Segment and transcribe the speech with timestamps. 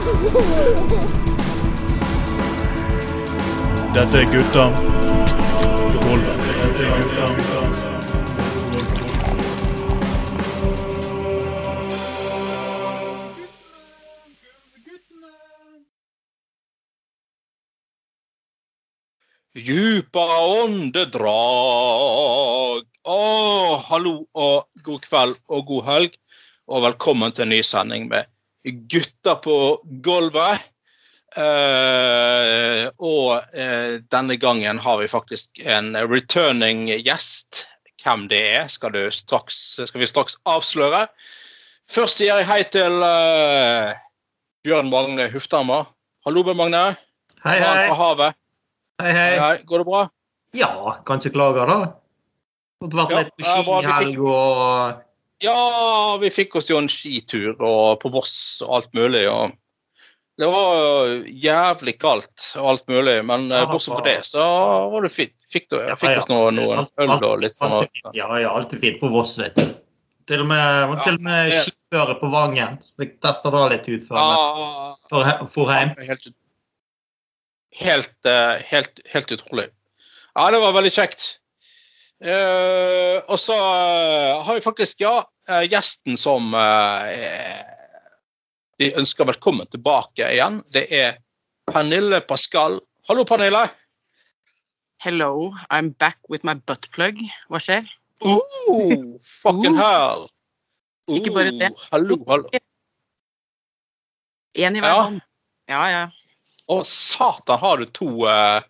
[0.00, 0.16] Dette
[4.16, 4.64] er gutta.
[6.32, 7.44] Dette er gutta
[19.52, 20.24] Djupa
[20.64, 21.28] åndedrag.
[23.04, 23.20] Å,
[23.90, 26.12] hallo og god kveld og god helg,
[26.72, 28.24] og velkommen til en ny sending med
[28.64, 29.56] Gutta på
[30.04, 30.66] gulvet.
[31.30, 37.66] Uh, og uh, denne gangen har vi faktisk en returning gjest.
[38.00, 41.04] Hvem det er, skal, du straks, skal vi straks avsløre.
[41.90, 43.92] Først sier jeg hei til uh,
[44.66, 45.88] Bjørn Magne Hufthammer.
[46.26, 46.84] Hallo, Bjørn Magne.
[47.44, 47.86] Hei, hei.
[47.88, 48.40] Fra havet.
[49.00, 49.30] hei, hei.
[49.40, 50.02] Hei, Går det bra?
[50.56, 50.72] Ja,
[51.06, 51.78] kan ikke klage, da.
[52.80, 55.00] Fått vært Ja, litt på ski i helga helg og
[55.40, 58.34] Ja, vi fikk oss jo en skitur og på Voss
[58.66, 59.22] og alt mulig.
[59.30, 59.54] og
[60.40, 64.44] Det var jævlig kaldt og alt mulig, men eh, Ja, bortsett fra det, så
[64.92, 65.34] var det fint.
[65.52, 66.20] Fikk, du, Ja, fikk ja.
[66.22, 67.88] oss noe, noen Alt- øl og litt sånn.
[68.16, 69.64] Ja, ja, alltid fint på Voss, vet du.
[70.30, 72.76] Til og med, til og med ja, skiføre på Vangen.
[73.00, 75.96] Vi testa det litt ut før vi Ja, for, for hjem.
[76.06, 76.28] helt,
[77.80, 79.70] helt, eh, helt, helt utrolig.
[80.36, 81.39] Ja, det var veldig kjekt.
[82.20, 86.52] Eh, og så eh, har vi faktisk, ja, eh, gjesten som
[88.80, 90.60] vi ønsker velkommen tilbake igjen.
[90.72, 91.18] Det er
[91.70, 92.78] Pernille Pascal.
[93.08, 93.66] Hallo, Pernille.
[95.00, 97.20] Hello, I'm back with my buttplug.
[97.48, 97.88] Hva skjer?
[98.20, 99.80] Oh, fucking Uh.
[99.80, 100.26] hell.
[101.10, 101.70] Ikke bare det.
[101.72, 102.48] Oh, Hallo, hallo.
[104.60, 105.02] Én i hver Ja.
[105.06, 105.20] hånd.
[105.70, 106.02] Ja, ja.
[106.70, 108.60] Å, satan, har du to eh,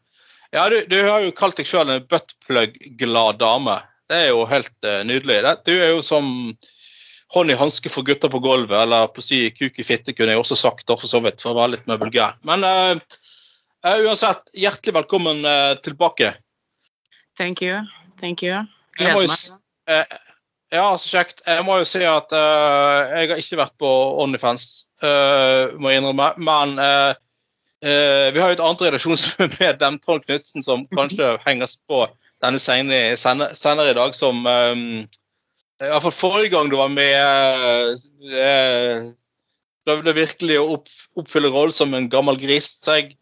[0.51, 3.77] Ja, du, du har jo kalt deg sjøl en buttplug-glad dame.
[4.11, 5.39] Det er jo helt uh, nydelig.
[5.47, 6.27] Det, du er jo som
[7.31, 10.35] hånd i hanske for gutter på gulvet, eller på å si kuk i fitte, kunne
[10.35, 12.35] jeg også sagt, da, for så vidt, for å være litt mer vulgær.
[12.49, 12.99] Men uh,
[13.87, 15.47] uh, uansett, hjertelig velkommen
[15.87, 16.35] tilbake.
[17.39, 17.85] Thank you.
[18.19, 18.65] Thank you.
[18.99, 20.19] Gleder meg.
[20.75, 21.47] ja, så kjekt.
[21.47, 24.67] Jeg må jo si at jeg har ikke vært på Onlyfans,
[25.01, 26.33] må jeg innrømme.
[26.43, 26.75] Men
[27.81, 32.03] vi har jo et annet redaksjonsmedlem, Trond Knutsen, som kanskje henger på
[32.45, 34.85] denne senere, senere, i dag, som um,
[35.81, 39.09] fall forrige gang du var med, uh, eh,
[39.89, 42.73] prøvde virkelig å opp, oppfylle rollen som en gammel gris.
[42.81, 43.17] Så jeg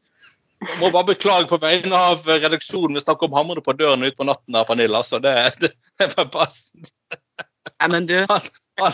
[0.81, 4.27] må bare beklage på vegne av redaksjonen hvis han kom hamrende på døren ut på
[4.27, 5.03] natten der, Pernille.
[5.03, 6.51] Altså, det, det, det var bare
[7.79, 8.89] Nei, men du, ja.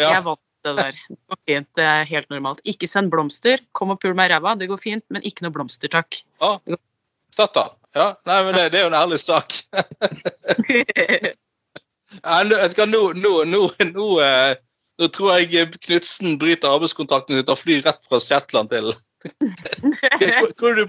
[0.00, 1.00] jeg vant det der.
[1.08, 1.68] Det går fint.
[1.78, 2.62] Det er helt normalt.
[2.68, 3.62] Ikke send blomster.
[3.76, 4.54] Kom og pul meg i ræva.
[4.58, 6.20] Det går fint, men ikke noe blomster, takk.
[7.34, 7.74] Satan.
[7.96, 9.58] Ja, nei, men det, det er jo en ærlig sak.
[12.24, 12.56] Ja, nå,
[12.88, 14.54] nå, nå, nå, nå, eh,
[14.96, 20.78] nå tror jeg Knutsen bryter arbeidskontrakten sin og flyr rett fra Shetland til Hvor, hvor,
[20.78, 20.88] du,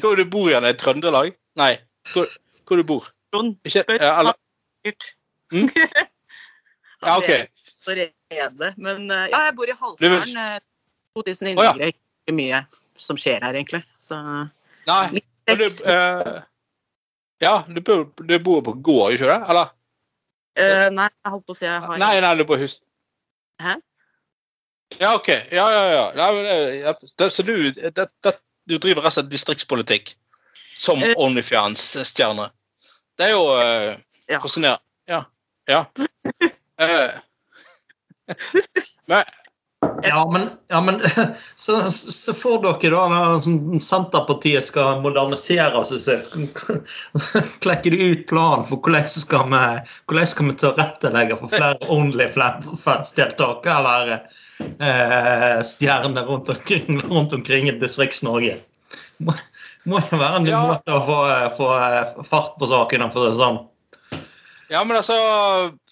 [0.00, 0.64] hvor du bor igjen?
[0.64, 1.34] I Trøndelag?
[1.60, 1.74] Nei,
[2.14, 2.32] hvor,
[2.64, 3.10] hvor du bor?
[3.34, 4.38] Trond, Ikke, ja, eller,
[5.52, 5.68] Mm?
[7.04, 7.30] ja, OK.
[7.86, 8.72] Allerede.
[8.76, 10.38] Men eh, ja, jeg bor i Haltdalen.
[10.38, 10.58] eh,
[11.18, 11.92] 2000 innbyggere.
[11.92, 12.62] Ikke mye
[12.98, 13.82] som skjer her, egentlig.
[14.00, 14.18] Så
[14.86, 16.42] Nei, litt men du, eh,
[17.42, 19.40] ja, du bor, du bor på gård, ikke det?
[19.50, 19.72] Eller?
[20.52, 22.76] Uh, Nei, jeg holdt på å si jeg har Nei, nei, du bor i hus.
[23.62, 23.78] Hæ?
[25.00, 25.30] Ja, OK.
[25.50, 26.02] Ja, ja, ja.
[26.18, 26.48] Nei, men,
[26.82, 28.34] ja det, så du, det, det,
[28.68, 30.12] du driver rett og slett distriktspolitikk
[30.78, 32.50] som uh, Onlyfans-stjerne.
[33.18, 33.96] Det er jo uh,
[34.30, 34.38] Ja.
[34.40, 34.84] fascinerende.
[35.08, 35.24] Ja.
[35.68, 35.84] ja.
[38.30, 38.36] Eh,
[39.06, 39.24] men
[40.02, 41.00] Ja, men, ja, men
[41.56, 46.38] så, så får dere da som Senterpartiet skal modernisere seg, så
[47.64, 49.62] klekker de ut planen for hvordan skal vi,
[50.06, 54.14] hvordan skal vi tilrettelegge for flere Onlyfans-deltakere eller
[54.78, 58.56] eh, stjerner rundt omkring, rundt omkring i Distrikts-Norge.
[59.26, 59.34] Må,
[59.90, 60.62] må jo være en Ja.
[60.70, 61.18] måte å få,
[61.58, 61.68] få
[62.30, 63.58] fart på saken for det sånn.
[64.72, 65.14] Ja, men altså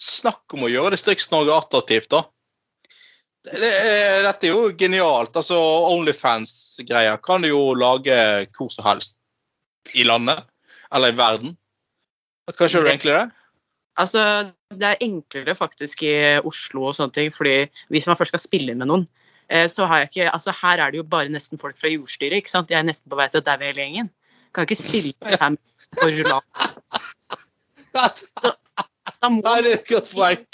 [0.01, 2.23] Snakk om å gjøre Distrikts-Norge attraktivt, da.
[3.45, 5.37] Det, det, er- dette er jo genialt.
[5.37, 5.57] Altså,
[5.95, 8.17] Onlyfans-greier kan du jo lage
[8.57, 9.17] hvor som helst
[9.97, 10.43] i landet.
[10.93, 11.53] Eller i verden.
[12.51, 13.27] Hva skjer du egentlig det?
[14.01, 14.23] Altså,
[14.75, 16.15] det er enklere faktisk i
[16.47, 19.05] Oslo og sånne ting, fordi hvis man først skal spille inn med noen,
[19.53, 22.41] eh, så har jeg ikke Altså, her er det jo bare nesten folk fra jordstyret,
[22.41, 22.71] ikke sant?
[22.73, 24.09] Jeg er nesten på vei til å daue hele gjengen.
[24.57, 25.57] Kan ikke spille inn her
[26.01, 26.49] for lat.
[29.29, 30.45] Må Nei, det er et godt poeng.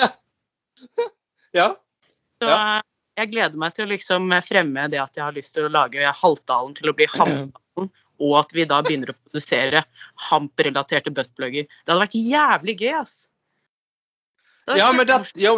[1.58, 1.68] ja.
[2.40, 2.54] Så
[3.14, 6.14] jeg gleder meg til å liksom fremme det at jeg har lyst til å lage
[6.22, 7.92] Haltdalen til å bli Hamdalen,
[8.24, 9.84] og at vi da begynner å produsere
[10.30, 11.68] hamp-relaterte buttplugger.
[11.68, 13.16] Det hadde vært jævlig gøy, ass.
[14.72, 15.52] Ja, men det, ja,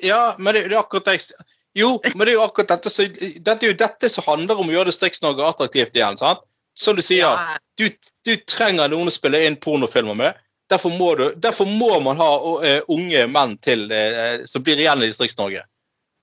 [0.00, 2.90] ja, men det, det er akkurat det jeg Jo, men det er jo akkurat dette
[2.90, 6.16] som dette er jo dette som handler om å gjøre Distrikts-Norge attraktivt igjen.
[6.18, 6.40] sant?
[6.74, 7.90] Som du sier, Ja, du,
[8.26, 10.40] du trenger noen å spille inn pornofilmer med.
[10.70, 15.02] Derfor må, du, derfor må man ha uh, unge menn til uh, som blir igjen
[15.02, 15.64] i Distrikts-Norge.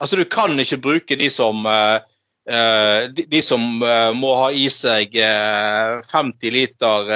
[0.00, 1.98] Altså, Du kan ikke bruke de som uh,
[2.48, 3.60] de, de som
[4.16, 7.10] må ha i seg eh, 50 liter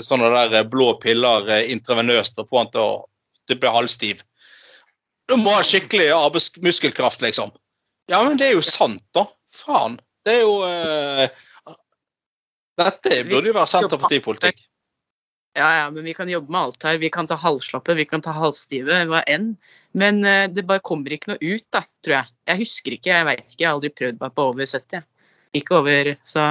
[0.00, 2.94] sånne der blå piller intravenøst intravenøst og få han til å
[3.44, 4.22] til å bli halvstiv.
[5.28, 7.52] Du må ha skikkelig arbeidsmuskelkraft, liksom.
[8.08, 9.26] Ja, men det er jo sant, da.
[9.52, 10.00] Faen.
[10.24, 10.56] Det er jo
[12.80, 14.64] Dette burde jo være Senterpartipolitikk.
[15.56, 16.98] Ja, ja, men vi kan jobbe med alt her.
[16.98, 19.54] Vi kan ta halvslappe, vi kan ta halvstive, hva enn.
[19.98, 22.34] Men eh, det bare kommer ikke noe ut, da, tror jeg.
[22.50, 23.62] Jeg husker ikke, jeg veit ikke.
[23.62, 25.06] Jeg har aldri prøvd meg på over 70.
[25.58, 26.48] Ikke over så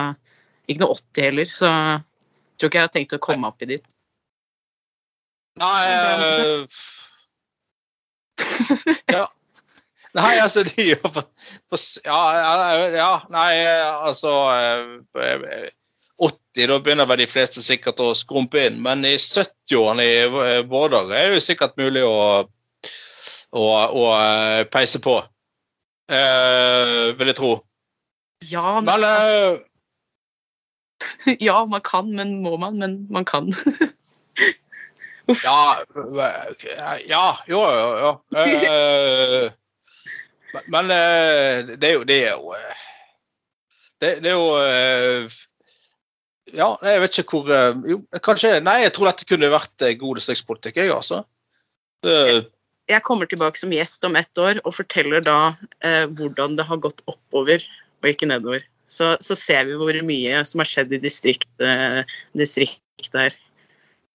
[0.68, 3.70] Ikke noe 80 heller, så jeg tror ikke jeg har tenkt å komme opp i
[3.70, 3.86] dit.
[5.62, 6.66] Nei eh,
[9.16, 9.28] Ja.
[10.18, 11.26] Nei, altså de gjør for,
[11.70, 12.54] for, ja, ja,
[12.96, 13.52] ja, nei,
[14.10, 15.68] altså eh,
[16.18, 18.82] 80, da begynner vel de fleste sikkert å skrumpe inn.
[18.84, 22.48] Men i 70-årene i våre dager er det jo sikkert mulig å,
[23.54, 25.20] å, å eh, peise på.
[26.10, 27.52] Eh, vil jeg tro.
[28.48, 29.60] Ja, men, Men eh,
[31.48, 32.78] ja, man kan, men må man?
[32.82, 33.54] Men man kan.
[35.44, 35.84] Ja,
[37.04, 37.88] ja Jo, jo.
[38.00, 38.12] jo.
[38.40, 39.52] Eh,
[40.72, 42.86] men eh, det er jo Det er jo eh,
[44.00, 45.28] det, det er jo eh,
[46.56, 49.98] Ja, jeg vet ikke hvor eh, Jo, kanskje Nei, jeg tror dette kunne vært eh,
[50.00, 51.24] god distriktspolitikk, jeg, altså.
[52.06, 52.46] Det,
[52.88, 55.40] Jeg kommer tilbake som gjest om ett år og forteller da
[55.84, 57.66] eh, hvordan det har gått oppover
[58.04, 58.64] og ikke nedover.
[58.88, 63.36] Så, så ser vi hvor mye som har skjedd i distriktet, distriktet her.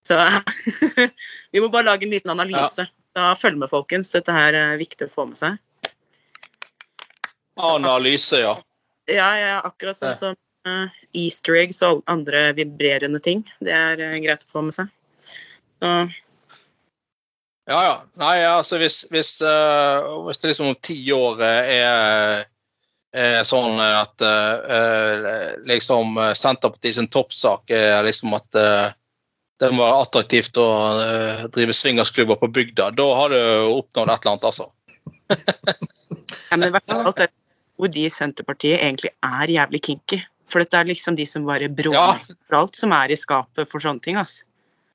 [0.08, 0.17] Så
[1.52, 2.87] vi må bare lage en liten analyse.
[3.12, 4.11] Da Følg med, folkens.
[4.14, 5.58] Dette her er viktig å få med seg.
[7.61, 8.55] analyse, ja.
[9.11, 10.40] Ja, ja akkurat sånn som eh,
[11.12, 13.44] easter eggs og andre vibrerende ting.
[13.61, 14.93] Det er eh, greit å få med seg.
[15.82, 15.94] Så,
[17.70, 17.99] Ja, ja.
[18.19, 22.49] Nei, altså hvis, hvis, uh, hvis det liksom om ti år eh, er,
[23.14, 28.88] er sånn at eh, liksom Senterpartiet sin toppsak er liksom at uh,
[29.62, 30.67] det må være attraktivt å
[31.55, 33.38] drive swingersklubber på bygda, da har du
[33.76, 34.67] oppnådd et eller annet, altså.
[36.50, 37.31] ja, men i hvert fall
[37.79, 40.19] hvor de i Senterpartiet egentlig er jævlig kinky.
[40.52, 42.37] For dette er liksom de som bare bråker Ja.
[42.46, 44.16] for alt som er i skapet for sånne ting.
[44.20, 44.43] ass.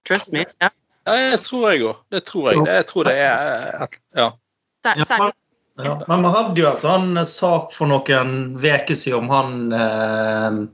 [0.06, 0.45] Trust me.
[0.62, 0.69] Ja.
[1.07, 1.95] Ja, det tror jeg òg.
[2.12, 2.65] Det tror jeg.
[2.68, 4.31] Jeg tror det er et, Ja.
[4.86, 5.33] Sær- Ja, Særlig
[5.80, 10.68] Ja, men vi hadde jo en sånn sak for noen uker siden om han eh,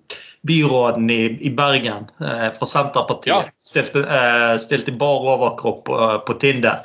[0.47, 3.27] byråden i, i Bergen eh, fra Senterpartiet.
[3.27, 3.43] Ja.
[3.61, 6.79] Stilte, eh, stilte bar overkropp på, på Tinder.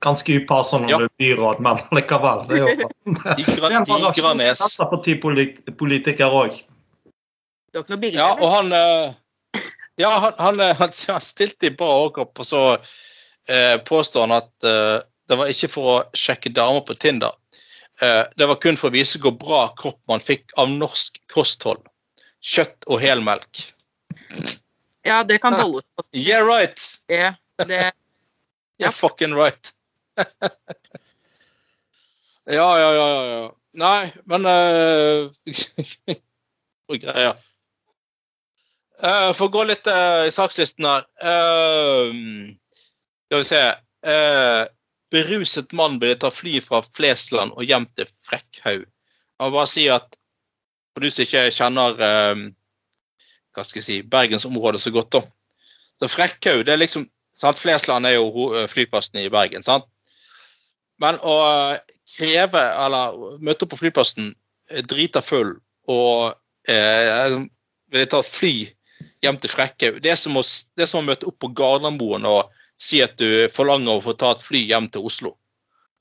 [0.00, 0.98] Ganske upassende når Ja.
[0.98, 2.46] du er byråd, men likevel.
[2.48, 2.88] Det er jo
[3.36, 3.84] Digre-
[4.14, 4.58] Digranes.
[4.58, 6.62] Senterpartipolitiker òg.
[7.74, 8.18] Du har ikke noe bilde?
[8.20, 9.62] Ja, og han eh,
[9.98, 12.60] Ja, han, han, eh, han, han stilte i bra overkropp, og så
[13.50, 17.34] eh, påstår han at eh, det var ikke for å sjekke damer på Tinder.
[17.98, 21.82] Eh, det var kun for å vise hvor bra kropp man fikk av norsk kosthold.
[22.44, 23.64] Kjøtt og helmelk.
[25.02, 26.06] Ja, det kan bolles på.
[26.14, 26.78] Yeah, right!
[27.10, 27.34] Det,
[27.72, 27.90] det,
[28.78, 29.72] Yeah, fucking right.
[32.46, 33.50] ja, ja, ja, ja, ja.
[33.74, 35.26] Nei, men uh,
[36.94, 37.34] Greier.
[39.02, 42.12] Eh, for å gå litt uh, i sakslisten her eh,
[43.26, 43.62] Skal vi se
[45.14, 48.82] Beruset mann ble tatt fly fra Flesland og hjem til Frekkhaug.
[48.84, 50.16] Jeg må bare si at
[50.94, 55.20] for du som ikke kjenner hva skal jeg si, bergensområdet så godt, da.
[56.02, 57.06] Så Frekkhaug, det er liksom
[57.38, 57.60] sant?
[57.62, 59.86] Flesland er jo flyplassen i Bergen, sant?
[60.98, 61.36] Men å
[62.16, 64.32] kreve, eller møte opp på flyplassen
[64.90, 65.54] drita full
[65.94, 66.34] og
[66.70, 67.38] eh,
[67.94, 68.56] ville ta fly
[69.24, 70.02] hjem til Frekkhaug.
[70.04, 70.44] Det, er som å
[70.76, 74.16] det er som å møte opp på Gardermoen og si at du forlanger å få
[74.18, 75.34] ta et fly hjem til Oslo.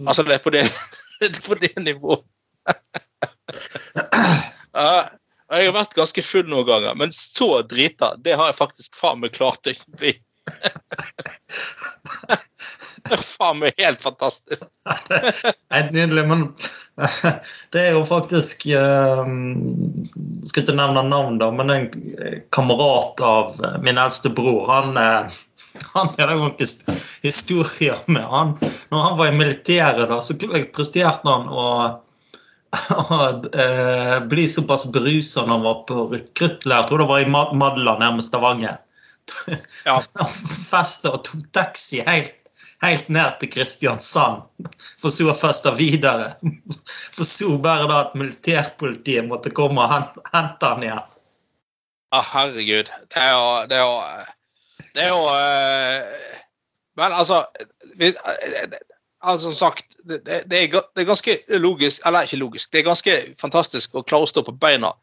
[0.03, 0.63] Altså, det er på det,
[1.21, 2.25] det, er på det nivået.
[5.53, 9.19] Jeg har vært ganske full noen ganger, men så drita, det har jeg faktisk faen
[9.21, 10.13] meg klart å ikke bli.
[13.13, 14.65] Er faen meg helt fantastisk.
[15.73, 16.43] Helt nydelig, men
[17.73, 19.23] det er jo faktisk Jeg
[20.49, 21.87] Skal ikke nevne navn, da, men en
[22.53, 24.65] kamerat av min eldste bror.
[24.69, 25.31] Han, har
[25.95, 26.55] han er noen
[27.23, 28.55] historier med han.
[28.91, 30.37] Når han var i militæret, da, så
[30.73, 31.69] presterte han å
[32.73, 33.17] å
[33.53, 36.79] eh, bli såpass berusa når han var på rekruttleir.
[36.81, 38.79] Jeg tror det var i Mad- Madla nærme Stavanger.
[39.85, 39.99] Ja.
[40.19, 40.31] Han
[40.67, 42.33] festa og tok taxi helt,
[42.83, 44.43] helt ned til Kristiansand.
[45.01, 46.33] For så å feste videre.
[47.15, 51.11] For så bare da at militærpolitiet måtte komme og hente, han igjen.
[52.13, 52.91] Ja, herregud.
[53.09, 53.95] Det er jo Det er jo,
[54.93, 56.41] det er jo uh,
[56.99, 57.45] Men altså
[57.97, 58.75] vi, eh,
[59.23, 63.15] altså sagt, det, det, er, det er ganske logisk Eller ikke logisk, det er ganske
[63.41, 64.93] fantastisk å klare å stå på beina.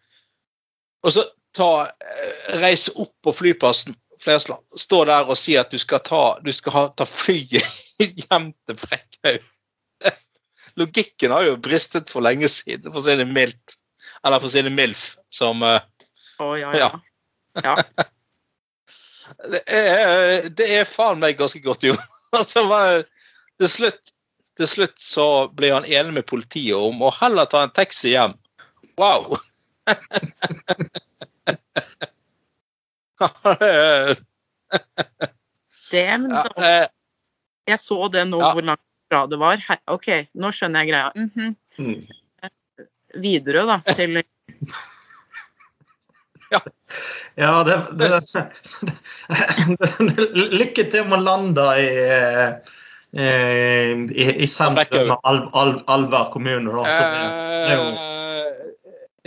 [1.03, 1.25] Og så
[1.57, 6.25] ta, eh, reise opp på flyplassen Flesland, stå der og si at du skal ta,
[6.45, 7.65] du skal ha, ta flyet
[8.00, 9.47] hjem til Frekkhaug.
[10.81, 13.77] Logikken har jo bristet for lenge siden, for å si det mildt.
[14.27, 15.81] Eller for å si det MILF, som eh,
[16.45, 16.91] oh, ja, ja.
[17.67, 17.77] ja.
[19.49, 22.09] det er, det er faen meg ganske godt gjort.
[22.31, 22.62] Altså,
[23.59, 24.12] til, slutt,
[24.55, 28.37] til slutt så blir han enig med politiet om å heller ta en taxi hjem.
[29.00, 29.35] Wow!
[35.93, 36.87] ja, da, eh,
[37.69, 38.53] jeg så det nå, Ja.
[38.55, 39.57] hvor langt fra det var.
[39.91, 41.11] OK, nå skjønner jeg greia.
[41.17, 41.57] Mhm.
[41.79, 42.00] Mm.
[43.21, 44.23] Videre, da, til
[47.35, 48.21] Ja, det, det,
[50.35, 51.89] Lykke til med å lande i,
[53.15, 56.71] eh, i, i sentrum av Al, Al, Alver kommune.
[56.75, 56.83] Da.
[56.91, 56.95] Det,
[57.67, 57.75] det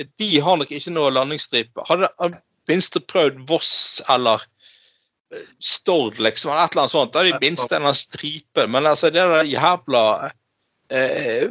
[0.04, 1.86] eh, de har nok ikke noe landingsstripe.
[1.88, 2.10] Hadde
[2.72, 4.44] minst prøvd Voss eller
[5.34, 7.14] eh, Stord, liksom, eller et eller annet sånt.
[7.14, 8.68] Da er de minst en eller annen stripe.
[8.68, 10.04] Men altså, det der jævla
[10.94, 11.46] eh,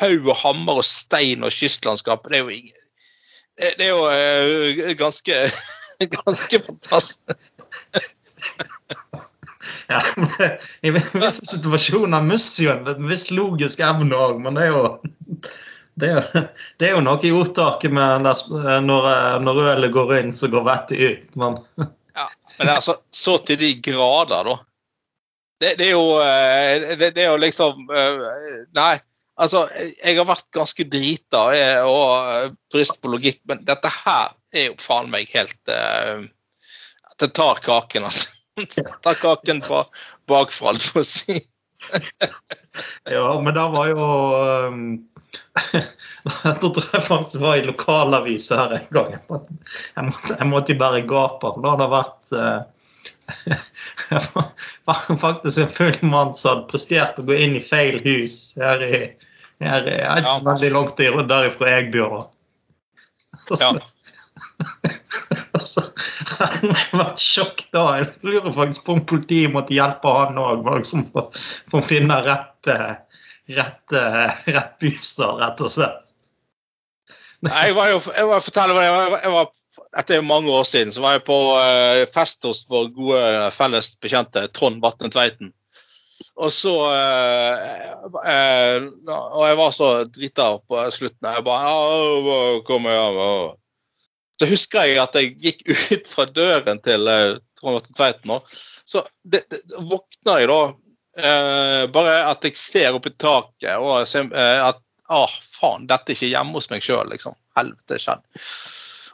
[0.00, 2.50] Haug og hammer og stein og kystlandskapet, det er jo
[3.60, 5.34] det er jo eh, ganske
[6.16, 7.30] ganske fantastisk.
[9.88, 10.00] ja,
[10.82, 14.82] I visse situasjoner mister jo en viss logisk evne òg, men det er jo
[16.02, 16.12] det
[16.80, 18.44] det er jo noe i ordtaket med når,
[18.84, 19.08] når,
[19.44, 21.40] når ølet går inn, så går vettet ut.
[21.40, 21.58] Men
[22.60, 24.56] Men det er altså så til de grader, da.
[25.60, 28.20] Det, det er jo eh, det, det er jo liksom eh,
[28.76, 28.94] Nei,
[29.40, 34.32] altså Jeg har vært ganske drita eh, og eh, brist på logikk, men dette her
[34.56, 36.26] er jo faen meg helt eh,
[37.20, 38.36] Det tar kaken, altså.
[38.60, 39.84] Det tar kaken på
[40.28, 41.38] bakfra, for å si.
[43.08, 44.06] Ja, men det var jo
[44.68, 44.82] um,
[46.44, 49.08] Jeg tror jeg faktisk var i lokalavisa her en gang.
[49.14, 49.52] Jeg måtte,
[49.96, 51.48] jeg måtte, jeg måtte bare gape.
[51.56, 52.24] Da hadde det vært
[54.90, 58.78] uh, faktisk en full mann som hadde prestert å gå inn i feil hus her
[58.84, 58.94] i
[59.60, 62.22] her er jeg ikke så veldig langt derifra jeg bor.
[63.50, 63.56] da.
[63.60, 63.70] Ja.
[65.58, 65.82] Altså,
[66.38, 67.82] han har vært sjokk da.
[68.00, 71.28] Jeg lurer faktisk på om politiet måtte hjelpe han òg, liksom, for,
[71.68, 72.94] for å finne rett, eh,
[73.56, 76.12] rett, eh, rett bostad, rett og slett.
[77.40, 79.56] Nei, Jeg var jo jeg var, fortelle jeg var, jeg var
[79.96, 80.92] Dette er mange år siden.
[80.92, 83.22] Så var jeg på uh, fest hos vår gode
[83.54, 85.50] felles bekjente Trond Vatne Tveiten.
[86.38, 91.26] Og så uh, uh, Og jeg var så drita på slutten.
[91.32, 93.18] Jeg bare «Au, Kom hjem.
[93.18, 93.56] au».
[94.40, 98.30] Så husker jeg at jeg gikk ut fra døren til eh, Trond Vatne Tveiten.
[98.30, 98.38] nå.
[98.88, 100.60] Så det, det, våkner jeg da
[101.18, 106.12] eh, bare at jeg ser opp i taket og ser, uh, at ah, faen, dette
[106.12, 107.34] er ikke hjemme hos meg sjøl, liksom.
[107.58, 108.22] Helvete skjedd.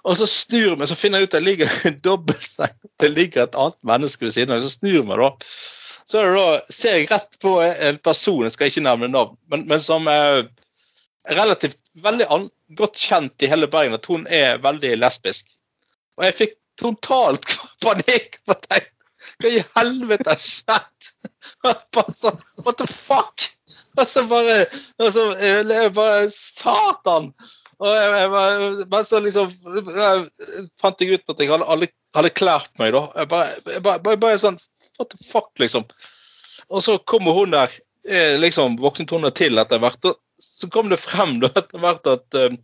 [0.06, 2.76] Og så snur jeg meg, så finner jeg ut at det ligger en dobbeltseng.
[3.02, 4.62] Det ligger et annet menneske ved siden av.
[4.62, 5.32] Så snur jeg meg, da.
[6.06, 9.80] Så da, ser jeg rett på en person, jeg skal ikke nevne navn, men, men
[9.82, 10.44] som er
[11.34, 12.44] relativt veldig an,
[12.78, 15.48] godt kjent i hele Bergen, at hun er veldig lesbisk.
[16.14, 18.38] Og jeg fikk totalt panikk.
[18.46, 18.95] for tenkte,
[19.42, 21.12] Hva i helvete har skjedd?
[21.96, 23.48] Bare sånn, What the fuck?
[23.96, 24.66] Og så bare,
[25.00, 27.30] og så, eh, jeg bare Satan!
[27.76, 29.50] Og jeg, jeg, bare, men så liksom
[29.92, 33.02] jeg fant jeg ut at jeg hadde, aldri, hadde klær på meg, da.
[33.20, 34.60] Jeg bare, jeg bare, bare, sånn
[34.96, 35.84] What the fuck, liksom.
[36.72, 37.72] Og så kommer hun der,
[38.08, 40.08] eh, liksom våknet hun til etter hvert.
[40.08, 42.56] Og så kom det frem da etter hvert at eh,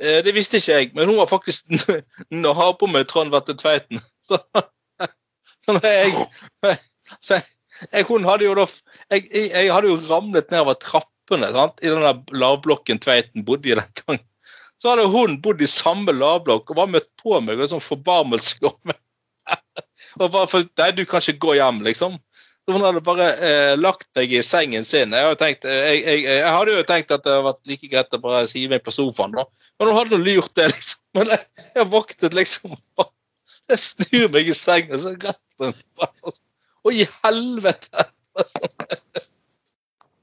[0.00, 1.68] eh, Det visste ikke jeg, men hun var faktisk
[2.32, 4.00] å har på meg Trond Vette Tveiten.
[7.08, 7.44] Jeg, jeg,
[7.94, 8.64] jeg, hadde da
[9.14, 11.78] jeg, hadde jo ramlet nedover trappene sant?
[11.80, 14.24] i den lavblokken Tveiten bodde i den gangen.
[14.78, 18.58] Så hadde hun bodd i samme lavblokk og var møtt på meg og sånn forbarmelse
[20.20, 22.18] og bare for, Nei, du kan ikke gå hjem, liksom.
[22.68, 25.14] Hun hadde bare eh, lagt meg i sengen sin.
[25.16, 27.90] Jeg, hadde tenkt, eh, jeg, jeg, jeg hadde jo tenkt at det hadde vært like
[27.94, 29.46] greit å bare hive meg på sofaen, da.
[29.80, 31.00] Men hun hadde lurt det, liksom.
[31.16, 32.76] Men jeg, våknet liksom
[33.68, 35.74] Jeg snur meg i sengen, så rett på en
[36.86, 38.06] Å, i helvete!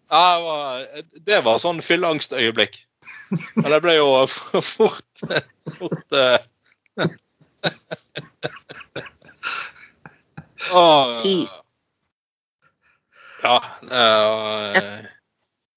[0.10, 0.84] Ja, det var,
[1.28, 2.78] det var sånn fylleangstøyeblikk.
[3.58, 5.24] Men det ble jo fort,
[5.76, 6.38] fort uh...
[10.72, 11.18] oh,
[13.44, 13.58] ja.
[13.90, 14.78] Uh...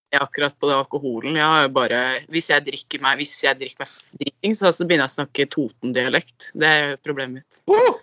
[0.09, 1.37] Jeg er akkurat på det alkoholen.
[1.37, 1.99] Jeg har jo bare,
[2.33, 3.91] hvis jeg drikker meg hvis jeg drikker meg
[4.23, 6.53] driting, så, så begynner jeg å snakke Toten-dialekt.
[6.57, 7.61] Det er problemet mitt.
[7.69, 7.99] oh,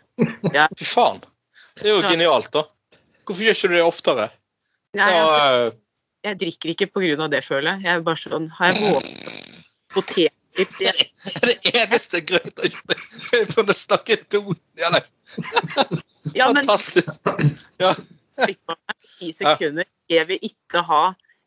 [0.77, 1.23] fy faen.
[1.81, 2.65] Det er jo genialt, da.
[3.25, 4.29] Hvorfor gjør ikke du det oftere?
[4.95, 5.79] Nei, altså, eh,
[6.25, 6.87] jeg drikker ikke
[7.21, 7.83] av det, føler jeg.
[7.85, 9.25] Jeg er bare sånn Har jeg våknet
[9.95, 14.17] potetchips er det eneste grunnen til at jeg kunne snakke
[14.79, 15.03] ja, nei.
[16.37, 17.21] Ja, men Fantastisk.
[17.79, 17.93] Ja.
[19.21, 19.85] I sekunder.
[20.09, 21.03] Jeg vil ikke ha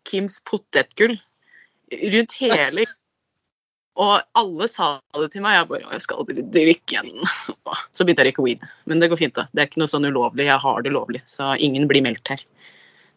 [0.09, 1.19] Kims potetgull
[2.15, 2.85] rundt hele
[3.99, 4.89] Og alle sa
[5.19, 5.57] det til meg.
[5.57, 7.31] Jeg bare Jeg skal aldri drikke igjen.
[7.97, 8.67] Så begynte jeg å røyke weed.
[8.91, 9.49] Men det går fint, da.
[9.53, 10.47] Det er ikke noe sånn ulovlig.
[10.47, 12.45] Jeg har det lovlig, så ingen blir meldt her.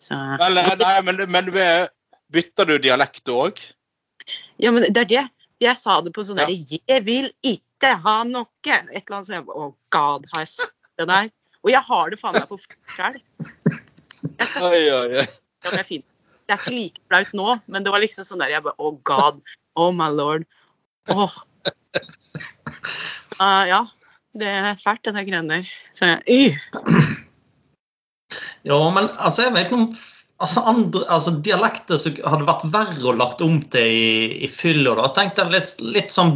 [0.02, 1.52] Så eh, nei, men, men
[2.34, 3.62] bytter du dialekt òg?
[4.62, 5.26] Ja, men det er det.
[5.62, 6.50] Jeg sa det på sånn Ja.
[6.50, 8.50] Jeg vil ikke ha noe.
[8.66, 11.30] Et eller annet som jeg oh, Å, god, har jeg sagt det der?
[11.62, 12.58] Og jeg har det faen meg på
[12.96, 13.20] sjæl.
[14.42, 15.26] Skal Oi, oi,
[15.68, 16.06] det er fint.
[16.50, 18.96] Det er ikke like flaut nå, men det var liksom sånn der jeg bare Å,
[19.06, 19.42] god.
[19.80, 20.48] Oh my lord.
[21.12, 21.40] Åh.
[23.42, 23.82] Uh, ja.
[24.32, 25.72] Det er fælt, det der greiene der.
[25.98, 26.54] Så jeg, øh.
[28.64, 29.88] Ja, men altså, jeg vet om
[30.40, 35.10] altså, andre, altså, dialekter som hadde vært verre å lagt om til i, i fylla.
[35.18, 36.36] Tenk deg litt, litt sånn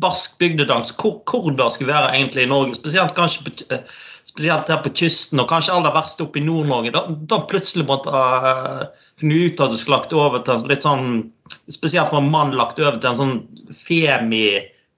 [0.00, 0.94] barsk bygdedans.
[1.00, 2.78] Hvor, hvor det skulle være egentlig i Norge.
[2.78, 6.94] Spesielt kanskje på, eh, spesielt her på kysten, og kanskje aller verst oppe i Nord-Norge.
[6.94, 8.86] Da, da plutselig måtte uh,
[9.20, 11.30] finne ut at du skulle lagt over til litt sånn
[11.70, 13.36] Spesielt for en mann lagt over til en sånn
[13.74, 14.44] femi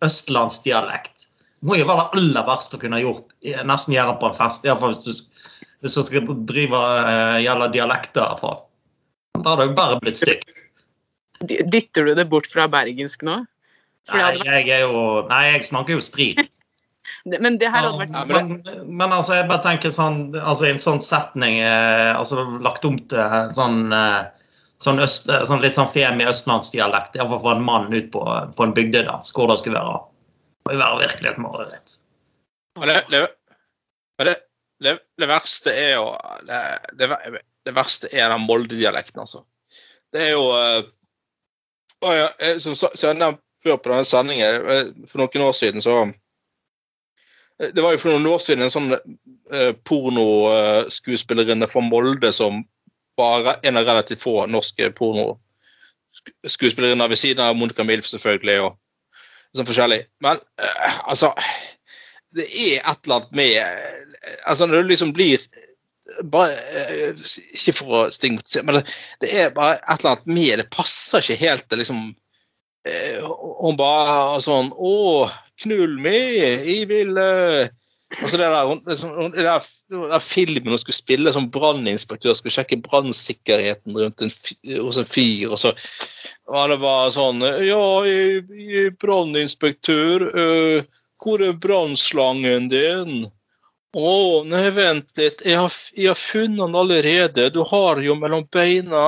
[0.03, 1.29] østlandsdialekt.
[1.61, 3.29] Det må jo være det aller verste å kunne gjort.
[3.45, 4.65] eh, Nesten gjøre på en fest.
[4.67, 5.33] i hvert fall hvis du
[5.83, 8.55] hvis jeg skal drive uh, gjelder dialekter herfra.
[9.35, 10.61] Da hadde det jo bare blitt stygt.
[11.43, 13.41] Dytter du det bort fra bergensk nå?
[14.07, 16.39] For Nei, jeg er jo Nei, jeg snakker jo strid.
[17.43, 20.73] men det her hadde vært Ja, men, men altså, jeg bare tenker sånn Altså, i
[20.75, 24.42] en sånn setning eh, Altså lagt om til sånn eh,
[24.83, 28.23] Sånn, øst, eh, sånn litt sånn femi østlandsdialekt, iallfall for en mann ut på,
[28.57, 30.01] på en bygdedans, hvor det skulle være.
[30.63, 31.95] Det må være virkelig et mareritt.
[34.23, 34.35] Det,
[34.83, 36.11] det, det, verste er jo
[36.49, 37.09] det,
[37.65, 39.45] det, verste er den Molde-dialekten, altså.
[40.13, 40.45] Det er jo
[42.03, 46.03] ja, eh, Som jeg nevnte før på denne sendingen, eh, for noen år siden, så
[47.61, 52.65] eh, Det var jo for noen år siden en sånn eh, pornoskuespillerinne fra Molde som
[53.17, 58.77] var en av relativt få norske pornoskuespillerinner ved siden av Monica Milf, selvfølgelig, og
[59.57, 60.01] sånn forskjellig.
[60.25, 61.29] Men uh, altså
[62.33, 63.67] det er et eller annet med uh,
[64.49, 65.39] altså Når det liksom blir
[66.33, 67.15] bare, eh,
[67.57, 68.75] Ikke for å stigmatisere, men
[69.21, 71.69] det, er bare et eller annet med Det passer ikke helt.
[71.71, 72.01] Det liksom
[73.63, 74.95] Hun bare sånn Å,
[75.63, 77.13] knull meg, jeg vil
[78.21, 79.67] Altså det der, liksom, det der,
[80.13, 85.73] der filmen hun skulle spille som branninspektør, skulle sjekke brannsikkerheten hos en fyr, og så
[86.53, 90.27] var det bare sånn Ja, branninspektør.
[90.29, 90.83] øh,
[91.23, 93.31] hvor er brannslangen din?
[93.93, 94.13] Å,
[94.49, 95.43] nei, vent litt.
[95.45, 97.51] Jeg har, jeg har funnet den allerede.
[97.53, 99.03] Du har jo mellom beina.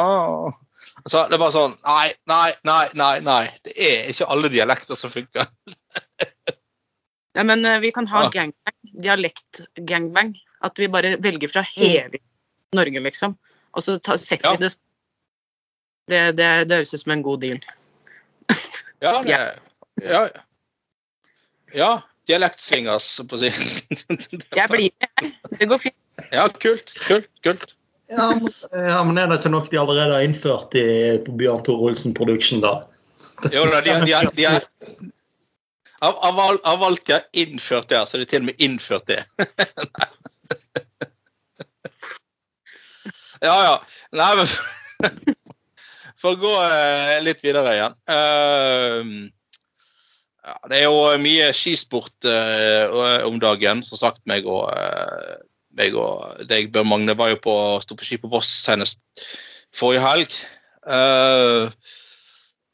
[1.04, 3.14] Altså, det var sånn Nei, nei, nei, nei.
[3.24, 3.42] nei.
[3.64, 5.48] Det er ikke alle dialekter som funker.
[7.34, 8.46] ja, men eh, vi kan ha Ja.
[8.94, 9.02] Gangbang.
[9.02, 10.34] Dialekt-gangbang.
[10.64, 12.22] At vi bare velger fra hele
[12.74, 13.36] Norge, liksom.
[13.74, 14.56] Og så ta, setter Ja.
[14.56, 14.76] vi det
[16.08, 17.60] det, det det høres ut som en god deal.
[19.04, 19.36] Ja, det,
[20.00, 20.28] ja.
[21.74, 21.88] ja
[22.26, 23.50] dialektsvingers, på å si.
[24.56, 25.34] Jeg blir med.
[25.58, 25.96] Det går fint.
[26.32, 26.88] Ja, kult.
[27.04, 27.28] Kult.
[27.44, 27.74] kult.
[28.08, 30.86] Ja, men, ja, men er det ikke nok de allerede har innført i,
[31.26, 32.78] på Bjørn Tor Olsen Production, da?
[33.52, 35.12] Jo da, de, de, de, de,
[36.00, 39.06] av, av, av alt de har innført der, så er det til og med innført
[39.10, 39.22] det.
[43.46, 43.76] ja, ja.
[44.16, 44.48] Nei, men
[46.24, 47.94] For å gå eh, litt videre igjen.
[48.08, 49.00] Eh,
[50.44, 52.84] ja, det er jo mye skisport eh,
[53.28, 53.82] om dagen.
[53.84, 55.34] Som sagt, meg og, eh,
[55.76, 59.02] meg og deg, Bjørn Magne, var jo på stå på ski på Voss senest
[59.76, 60.38] forrige helg.
[60.84, 61.68] Eh,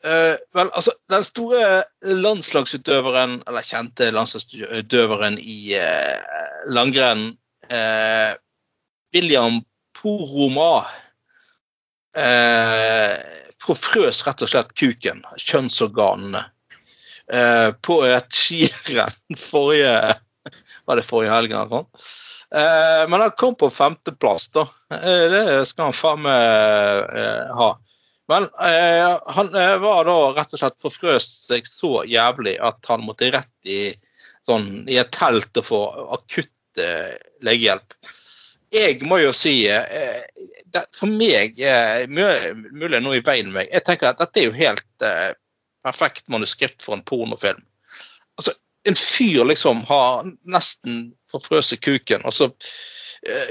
[0.04, 1.64] Eh, vel, altså, den store
[2.00, 7.34] landslagsutøveren, eller kjente landslagsutøveren i uh, langrenn,
[7.68, 8.32] uh,
[9.14, 9.60] William
[9.98, 10.86] Poroma,
[13.60, 16.40] forfrøs rett og slett kuken, kjønnsorganene,
[17.86, 19.92] på et skirenn forrige
[20.90, 21.86] Var det forrige helg eller
[23.12, 24.64] men han kom på femteplass, da.
[24.90, 27.14] Det skal han faen meg
[27.60, 27.70] ha.
[28.31, 33.03] Men eh, han eh, var da rett og slett forfrøst seg så jævlig at han
[33.07, 33.90] måtte rett i,
[34.47, 35.81] sånn, i et telt og få
[36.14, 37.16] akutt eh,
[37.47, 37.97] legehjelp.
[38.71, 40.21] jeg må jo si eh,
[40.71, 43.73] det, For meg eh, mø- Mulig noe i veien med meg.
[43.75, 45.33] Jeg tenker at dette er jo helt eh,
[45.83, 47.64] perfekt manuskript for en pornofilm.
[48.38, 48.55] Altså,
[48.87, 53.10] en fyr liksom har nesten forfrøst kuken, og så eh,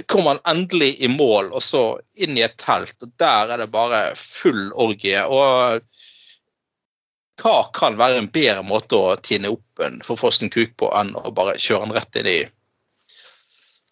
[0.09, 1.83] kommer han endelig i mål, og så
[2.17, 5.21] inn i et telt, og der er det bare full orgie.
[5.25, 5.83] Og
[7.39, 11.31] hva kan være en bedre måte å tine opp en forfrossen kuk på enn å
[11.35, 12.39] bare kjøre den rett inn i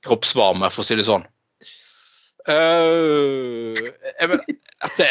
[0.07, 1.25] kroppsvarme, for å si det sånn.
[2.47, 4.43] Uh, jeg men,
[4.95, 5.09] det,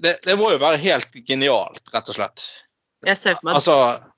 [0.00, 2.46] det, det må jo være helt genialt, rett og slett.
[3.06, 4.08] Jeg ser for meg Altså at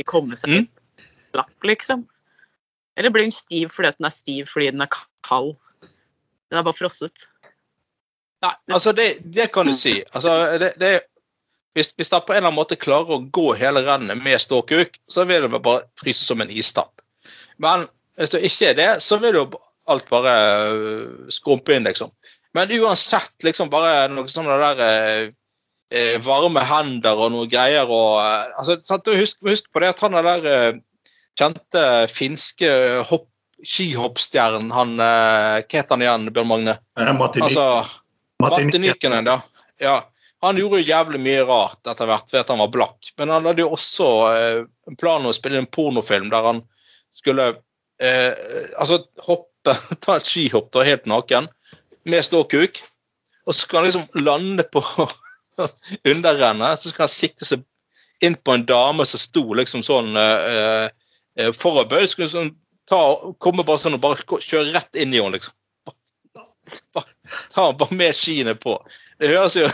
[0.00, 0.66] ikke kommer seg Mm.
[1.30, 2.08] slapp, liksom.
[2.98, 5.09] Eller blir den stiv fordi den er stiv fordi den er kald?
[6.50, 7.28] Den er bare frosset.
[8.40, 9.98] Nei, altså det, det kan du si.
[10.16, 10.92] Altså, det, det,
[11.76, 14.96] hvis, hvis det på en eller annen måte klarer å gå hele rennet med ståkuk,
[15.10, 17.04] så vil det bare fryse som en istapp.
[17.60, 17.84] Men
[18.18, 19.44] hvis det ikke er det, så vil jo
[19.90, 20.32] alt bare
[20.70, 22.10] øh, skrumpe inn, liksom.
[22.56, 24.80] Men uansett, liksom bare noe sånne der
[25.94, 30.16] eh, varme hender og noe greier og eh, altså, husk, husk på det at han
[30.18, 30.80] er der eh,
[31.38, 32.70] kjente finske
[33.08, 33.29] hopp,
[33.66, 36.76] skihoppstjernen, han eh, Hva het han igjen, Bjørn Magne?
[36.98, 37.66] Eh, Martin, Altså
[38.40, 39.30] Martin, Martin Nykenen.
[39.80, 39.96] Ja.
[40.40, 43.44] Han gjorde jo jævlig mye rart etter hvert ved at han var blakk, men han
[43.44, 46.62] hadde jo også eh, en plan om å spille en pornofilm der han
[47.12, 47.50] skulle
[48.00, 48.32] eh,
[48.80, 51.50] altså hoppe, ta et skihopp da, helt naken,
[52.08, 52.80] med ståkuk,
[53.44, 54.80] og så skal han liksom lande på
[56.14, 57.66] underrennet, så skal han sikte seg
[58.24, 60.88] inn på en dame som sto liksom sånn eh,
[61.36, 62.54] eh, foroverbøyd, skulle sånn
[62.90, 63.00] ta,
[63.38, 65.54] komme bare sånn og bare kjøre rett inn i henne, liksom.
[66.94, 67.04] Ta
[67.62, 68.76] henne bare med skiene på.
[69.18, 69.68] Det høres jo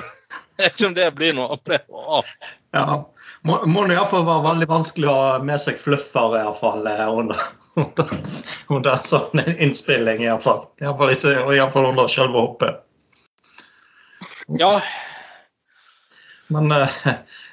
[0.56, 1.58] Jeg vet ikke om det blir noe
[1.92, 2.28] av.
[2.72, 2.84] Ja.
[3.44, 6.86] Må, må det iallfall være veldig vanskelig å ha med seg fluffer, i hvert fall,
[6.88, 7.42] eh, under,
[7.82, 8.14] under,
[8.72, 10.24] under en sånn innspilling.
[10.24, 12.80] Iallfall iallfall ikke, og i hvert fall under selve hoppet.
[14.56, 14.78] Ja,
[16.48, 16.96] Men eh,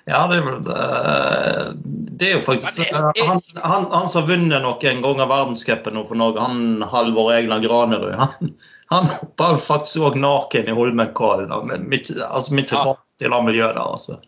[0.06, 1.70] ja, det eh,
[2.14, 6.20] Det er jo faktisk jeg- han, han, han som har vunnet noen ganger verdenscupen for
[6.20, 8.52] Norge, han Halvor Egnar Granerud, han,
[8.92, 11.52] han hoppa faktisk òg naken i Holmenkollen.
[11.56, 14.20] Altså mye fart i det miljøet der, altså.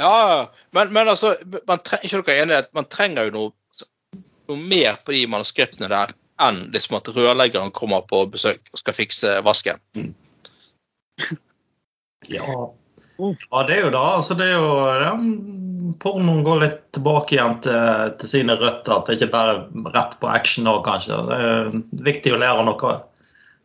[0.00, 1.34] ja men, men altså
[1.68, 3.52] man tre, Ikke dere enige, at man trenger jo noe,
[4.48, 8.96] noe mer på de manuskriptene der enn liksom at rørleggeren kommer på besøk og skal
[8.96, 9.78] fikse vasken.
[12.26, 12.42] Ja.
[13.18, 14.00] Ja, det er jo det.
[14.00, 14.70] Altså, det er jo
[15.02, 15.14] ja,
[16.02, 18.96] Pornoen går litt tilbake igjen til, til sine røtter.
[18.96, 21.18] At det ikke bare er rett på action nå, kanskje.
[21.28, 21.74] Det er
[22.08, 22.94] viktig å lære noe.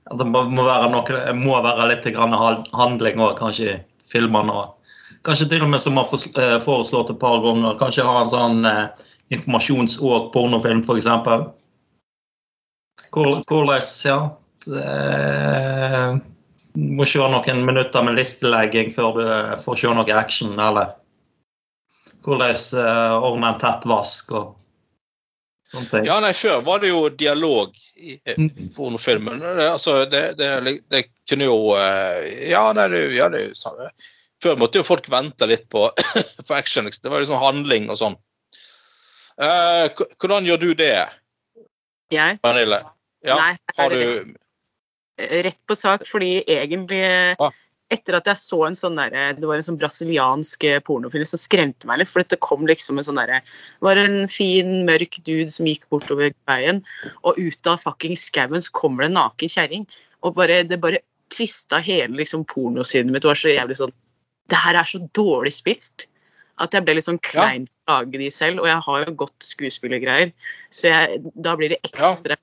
[0.09, 4.67] At det må være, noe, må være litt handling òg, kanskje, i filmene.
[5.25, 7.77] Kanskje til og med som har eh, foreslått et par ganger.
[7.79, 8.85] Kanskje ha en sånn eh,
[9.35, 11.09] informasjons- og pornofilm, f.eks.
[13.09, 14.19] Hvor, hvordan Ja.
[14.59, 14.85] Det,
[16.77, 19.25] må kjøre noen minutter med listelegging før du
[19.63, 20.95] får se noe action, eller
[22.25, 24.57] hvordan uh, ordne en tett vask og
[25.71, 26.05] sånne ting.
[26.09, 28.69] Ja, nei, Før var det jo dialog i eh, Mm.
[28.75, 29.39] pornofilmen.
[29.41, 30.49] Det, altså, det, det,
[30.91, 33.91] det kunne jo eh, Ja, nei, det, ja, det er.
[34.43, 35.89] Før måtte jo folk vente litt på,
[36.47, 36.85] på action.
[36.85, 37.03] liksom.
[37.03, 38.15] Det var liksom handling og sånn.
[39.39, 39.87] Uh,
[40.19, 40.93] hvordan gjør du det,
[42.11, 42.39] Jeg?
[42.43, 42.81] Pernille?
[43.23, 44.33] Ja, Nei, har du
[45.45, 47.51] rett på sak, fordi egentlig Ah.
[47.89, 51.41] Etter at jeg så en sånn der, Det var en sånn brasiliansk eh, pornofilm som
[51.41, 52.11] skremte meg litt.
[52.11, 55.87] For det kom liksom en sånn derre Det var en fin, mørk dude som gikk
[55.89, 56.83] bortover veien,
[57.25, 59.87] og ut av fucking skauen så kommer det en naken kjerring.
[60.21, 61.01] Og bare, det bare
[61.33, 63.23] tvista hele liksom pornosynet mitt.
[63.23, 63.95] Det var så jævlig sånn
[64.49, 66.05] Det her er så dårlig spilt.
[66.59, 67.73] At jeg ble litt sånn klein ja.
[67.87, 68.61] å lage de selv.
[68.61, 70.33] Og jeg har jo godt skuespillergreier,
[70.73, 72.37] så jeg, da blir det ekstra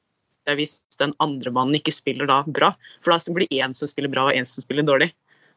[0.55, 2.73] hvis den andre mannen ikke spiller da bra.
[3.03, 5.11] For da blir det én som spiller bra, og én som spiller dårlig.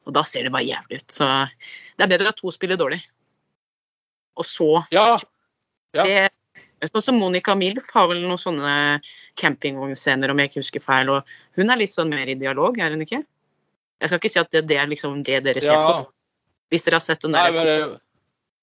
[0.08, 1.12] Og da ser det bare jævlig ut.
[1.14, 1.28] Så
[1.98, 3.02] det er bedre at to spiller dårlig.
[4.40, 5.20] Og så Ja.
[5.94, 6.04] Ja.
[6.04, 6.30] det
[6.80, 9.02] Sånn som Monica Milf har vel noen sånne
[9.36, 11.10] campingvognscener, om jeg ikke husker feil.
[11.10, 11.24] Og
[11.58, 13.26] hun er litt sånn mer i dialog, er hun ikke?
[14.00, 15.92] Jeg skal ikke si at det, det er liksom det dere ser ja.
[15.92, 16.12] på.
[16.72, 18.00] Hvis dere har sett den der men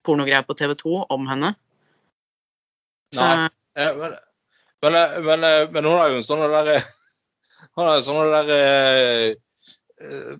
[0.07, 1.53] pornogreia på TV2 om henne.
[3.15, 3.49] Så, Nei.
[3.77, 4.17] Eh, Men,
[4.85, 6.79] men, eh, men, eh, men hun har jo en sånn derre
[7.77, 9.35] Hun har en sånn der eh,
[10.01, 10.35] eh,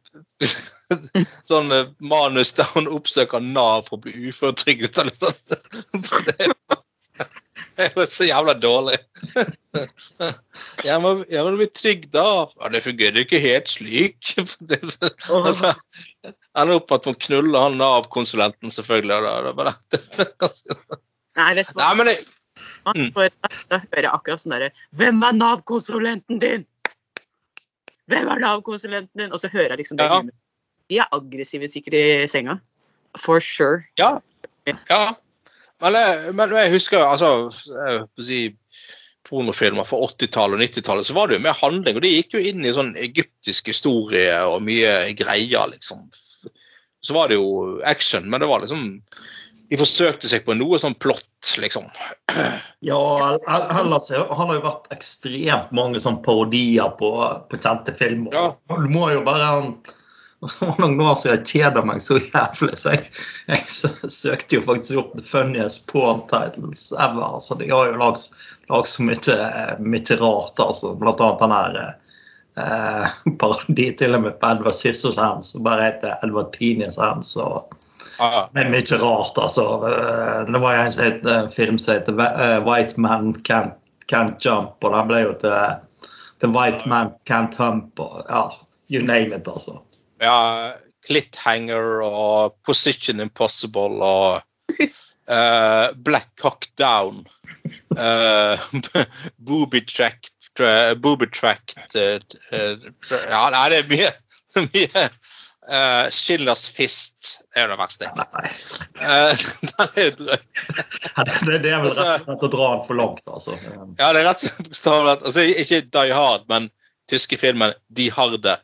[1.51, 5.57] Sånn eh, manus der hun oppsøker Nav for å bli uføretrygdet eller sånt.
[6.27, 8.97] Det er jo- så jævla dårlig.
[10.85, 12.47] Jeg må, jeg må bli trygg da.
[12.63, 14.17] Ja, det fungerer ikke helt slik.
[14.69, 14.79] Det,
[15.29, 15.75] altså,
[16.57, 19.21] ender opp med at hun knuller han Nav-konsulenten, selvfølgelig.
[21.37, 21.83] nei, vet du hva?
[21.85, 22.17] Nei, men det,
[22.95, 23.11] Mm.
[23.17, 23.33] For
[23.71, 26.67] da hører jeg akkurat sånn derre Hvem er Nav-konsulenten din?
[28.07, 30.07] 'Hvem er Nav-konsulenten din?' Og så hører jeg liksom det.
[30.07, 30.21] Ja.
[30.87, 32.61] De er aggressive sikkert i senga.
[33.19, 33.83] For sure.
[33.99, 34.19] Ja.
[34.67, 35.15] ja.
[35.83, 38.41] Men, jeg, men jeg husker altså jeg vil si,
[39.27, 41.99] pornofilmer fra 80-tallet og 90-tallet, så var det jo mer handling.
[41.99, 46.07] Og de gikk jo inn i sånn egyptisk historie og mye greier, liksom.
[47.05, 48.87] Så var det jo action, men det var liksom
[49.71, 51.87] De forsøkte seg på noe sånn plott, liksom.
[52.87, 52.99] Ja,
[53.33, 57.11] el- el- ellers har har jo vært ekstremt mange sånn parodier på,
[57.51, 58.35] på kjente filmer.
[58.37, 58.49] Ja.
[58.71, 59.49] Du må jo bare
[60.47, 63.07] Det var noen år siden jeg kjeda meg så jævlig, så jeg,
[63.49, 67.39] jeg søkte jo faktisk opp the funniest porn titles ever.
[67.41, 69.39] Så de har jo lagd så mye,
[69.81, 70.93] mye rart, altså.
[71.01, 71.81] Blant annet den her
[72.61, 77.33] eh, parodi til og med på Edward Hands, som bare heter Edward Penis Hands.
[77.41, 77.73] og
[78.19, 79.65] Ja, det er mye rart, altså.
[79.89, 83.75] Eh, Det var en, het- en film som heter eh, White Man Can't,
[84.13, 85.53] Can't Jump, og den ble jo til,
[86.41, 87.99] 'The White Man Can't Hump.
[88.01, 88.45] og ja,
[88.91, 89.81] You name it, altså.
[90.23, 90.73] ja
[91.07, 94.43] Clithanger og Position Impossible og
[94.81, 97.27] uh, Black Cock Down.
[97.91, 98.57] Uh,
[99.47, 100.31] booby tracked
[101.03, 102.19] Booby tracked uh,
[102.53, 102.77] eh,
[103.31, 104.13] Ja, nei, det er mye.
[104.73, 105.09] mye
[105.71, 108.11] uh, Schillers fist er det verste.
[108.17, 108.51] Nei,
[108.97, 110.39] Uh, den er drøy.
[111.47, 113.57] det, det er vel rett og slett å dra den for langt, altså.
[114.01, 115.17] Ja, det er rett og bokstavelig.
[115.29, 116.71] Altså, ikke Die Hard, men
[117.13, 118.55] tyske filmen De Harde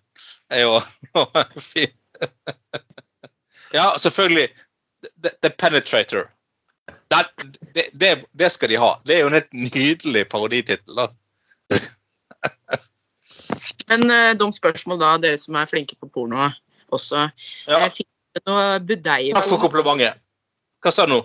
[0.53, 0.79] er jo
[1.73, 1.93] fin.
[3.77, 4.49] Ja, selvfølgelig.
[5.23, 6.31] The, The Penetrator.
[7.13, 8.95] Den- det, det, det skal de ha.
[9.07, 10.97] Det er jo en helt nydelig paroditittel.
[10.99, 11.07] da.
[13.93, 16.49] Men uh, dumt spørsmål da, dere som er flinke på porno
[16.93, 17.27] også.
[17.69, 17.79] Ja.
[17.85, 20.19] Eh, Fins det noe budeie Takk for komplimentet.
[20.83, 21.21] Hva sa du nå?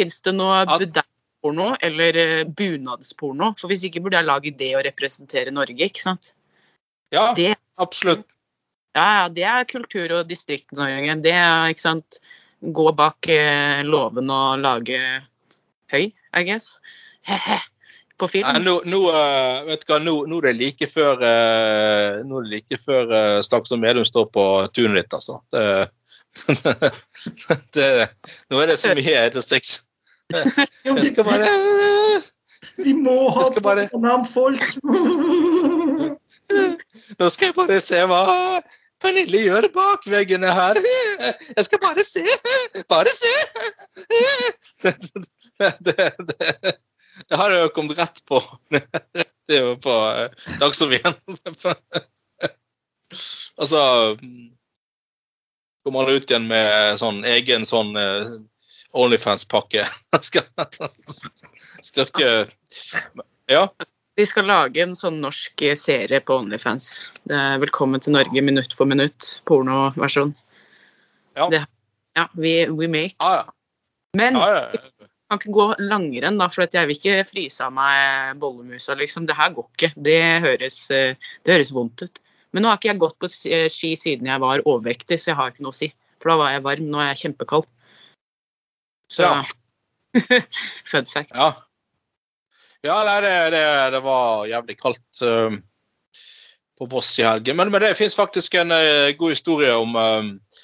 [0.00, 3.52] Fins det noe At- budeieporno eller eh, bunadsporno?
[3.58, 6.32] For hvis ikke burde jeg lage det å representere Norge, ikke sant?
[7.14, 8.24] Ja, Det, absolutt.
[8.96, 11.20] ja, ja, det er kultur- og distrikts-Norge.
[11.22, 12.18] Det er, ikke sant
[12.62, 14.96] Gå bak eh, låven og lage
[15.92, 16.78] høy, I guess.
[17.28, 17.58] He-he.
[18.18, 18.48] På film.
[18.48, 22.38] Nei, nå, nå, eh, vet du hva, nå, nå er det like før uh, Nå
[22.40, 25.36] er det like før uh, Slagsvold Vedum står på tunet ditt, altså.
[25.52, 25.64] Det,
[27.76, 27.90] det,
[28.52, 29.72] nå er det så mye distrikts...
[30.32, 31.50] Jeg skal bare
[32.80, 33.88] Vi må ha bare-
[34.32, 34.64] folk!
[37.20, 38.60] Nå skal jeg bare se hva
[39.02, 40.78] Pernille gjør bak veggene her.
[41.52, 42.22] Jeg skal bare se.
[42.88, 43.32] Bare se.
[44.82, 44.94] Det,
[45.84, 46.72] det, det,
[47.28, 48.40] det, har jo kommet rett på.
[48.70, 51.14] Det er jo på eh, Dagsrevyen.
[53.56, 53.78] Altså
[55.86, 58.32] Kommer han ut igjen med sånn egen sånn eh,
[58.98, 59.84] Onlyfans-pakke.
[61.86, 62.30] Styrke
[63.48, 63.62] Ja.
[64.18, 67.06] Vi skal lage en sånn norsk serie på Onlyfans.
[67.62, 69.36] Velkommen til Norge minutt for minutt.
[69.48, 70.34] Pornoversjon.
[71.36, 71.48] Ja.
[71.52, 71.66] Det-
[72.16, 73.12] Ja, we, we make.
[73.20, 73.52] Ah, ja.
[74.16, 74.80] Men ah, ja.
[75.26, 78.94] Kan ikke gå langrenn, da, for jeg vil ikke fryse av meg bollemusa.
[78.94, 79.26] liksom.
[79.26, 79.92] Det her går ikke.
[80.08, 82.20] Det høres, eh, det høres vondt ut.
[82.52, 85.38] Men nå har ikke jeg gått på ski ski siden jeg var overvektig, så jeg
[85.40, 85.90] har ikke noe å si.
[86.22, 86.90] For da var jeg varm.
[86.92, 87.66] Nå er jeg kjempekald.
[89.12, 89.42] Så Ja.
[90.90, 91.34] Fun fact.
[91.34, 91.50] Ja,
[92.86, 95.58] ja nei, det, det, det var jævlig kaldt eh,
[96.78, 97.58] på Voss i helgen.
[97.58, 100.62] Men, men det fins faktisk en eh, god historie om, eh,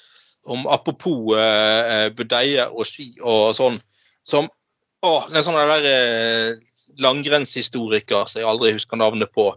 [0.49, 3.77] om apropos uh, budeie og ski og sånn.
[4.27, 4.47] Som
[5.03, 9.51] å, det er sånn der uh, langrennshistoriker som jeg aldri husker navnet på.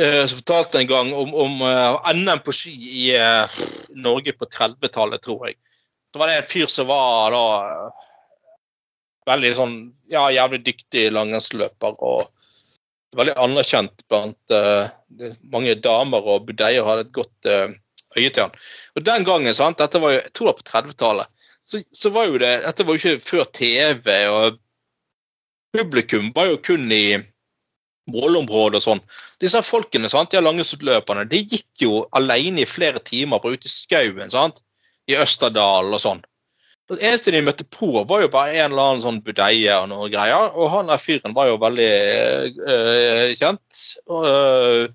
[0.00, 3.58] eh, som fortalte en gang om, om eh, NM på ski i eh,
[3.94, 5.54] Norge på 30-tallet, tror jeg.
[6.10, 7.44] Så var det en fyr som var da
[9.30, 9.76] veldig sånn
[10.10, 12.26] ja, jævlig dyktig langrennsløper og
[13.14, 14.90] veldig anerkjent blant uh,
[15.50, 17.70] mange damer og budeier hadde et godt uh,
[18.18, 18.56] øye til han.
[18.98, 21.33] Og den gangen, sant, dette var jo, jeg tror det var på 30-tallet,
[21.64, 24.58] så, så var jo det Dette var jo ikke før TV, og
[25.74, 27.16] publikum var jo kun i
[28.12, 29.02] målområdet og sånn.
[29.40, 33.72] Disse folkene, sant, de langrennsløperne, de gikk jo alene i flere timer på ute i
[33.72, 34.60] skauen, sant,
[35.08, 36.22] i Østerdalen og sånn.
[36.92, 40.10] Det eneste de møtte på, var jo bare en eller annen sånn budeie og noe
[40.12, 40.50] greier.
[40.52, 41.92] Og han der fyren var jo veldig
[42.60, 44.90] øh, kjent øh,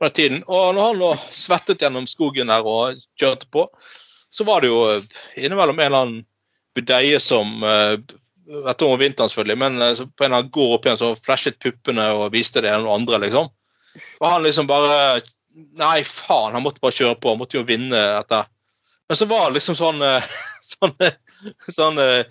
[0.00, 0.40] på den tiden.
[0.48, 3.66] Og når han nå svettet gjennom skogen der og kjørte på,
[4.34, 4.80] så var det jo
[5.38, 6.22] innimellom en eller annen
[6.74, 7.62] budeie som
[8.44, 11.56] Dette om vinteren, selvfølgelig, men øh, på en eller annen går opp igjen så flashet
[11.64, 13.46] puppene og viste det ene og andre, liksom.
[14.20, 15.22] Og han liksom bare
[15.54, 17.30] Nei, faen, han måtte bare kjøre på.
[17.30, 18.40] Han måtte jo vinne dette.
[19.06, 20.02] Men så var det liksom sånn
[20.72, 20.94] sånn,
[21.72, 22.24] sånn eh,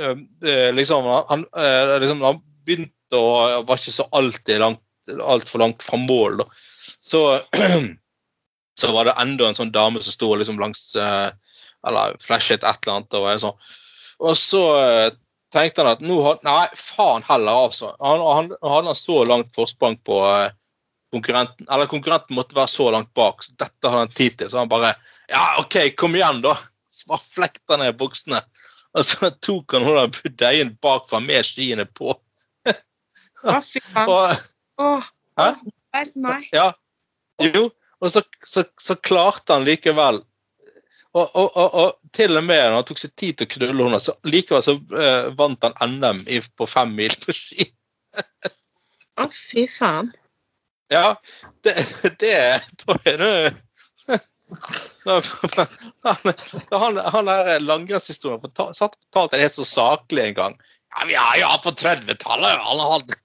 [0.00, 4.82] eh, liksom, han, eh, liksom Han begynte å var ikke så alltid langt
[5.20, 6.40] altfor langt fra mål.
[6.40, 6.46] Da.
[7.04, 7.20] så,
[8.80, 11.30] så var det enda en sånn dame som sto liksom langs uh,
[11.86, 13.14] Eller flashet et eller annet.
[13.14, 13.70] Og, sånn.
[14.24, 15.08] og så uh,
[15.54, 17.92] tenkte han at nå had, Nei, faen heller, altså.
[18.00, 20.48] Han, han, hadde han så langt forsprang på uh,
[21.14, 21.68] konkurrenten.
[21.70, 24.50] Eller konkurrenten måtte være så langt bak, så dette hadde han tid til.
[24.50, 24.94] Så han bare
[25.30, 26.56] Ja, OK, kom igjen, da.
[26.94, 28.42] Så bare flekta ned buksene.
[28.94, 32.14] Og så tok han hun budeien bakfra med skiene på.
[33.44, 34.34] Å, fy faen.
[34.84, 35.06] Åh,
[35.38, 35.52] Hæ?
[36.18, 36.40] nei.
[36.54, 36.72] Ja.
[37.42, 37.68] Jo,
[38.00, 40.22] og så, så, så klarte han likevel
[41.14, 43.86] og, og, og, og til og med når han tok seg tid til å knulle
[43.86, 47.68] henne, så likevel så uh, vant han NM i, på fem mil på ski.
[49.22, 50.10] Å, fy faen.
[50.90, 51.14] Ja,
[51.62, 51.76] det,
[52.20, 52.38] det
[52.82, 53.54] tror jeg det
[56.04, 56.32] han,
[56.74, 60.58] han, han der langrennshistorien fortalt satt fortalte det helt så saklig en gang.
[60.94, 62.60] Ja, vi har jo på 30-tallet!
[62.66, 63.16] Han hatt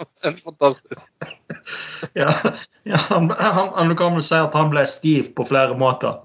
[0.26, 1.00] en fantastisk
[2.18, 2.32] Ja,
[2.82, 6.18] ja, han, han, han kan vel si at han ble stiv på flere måter.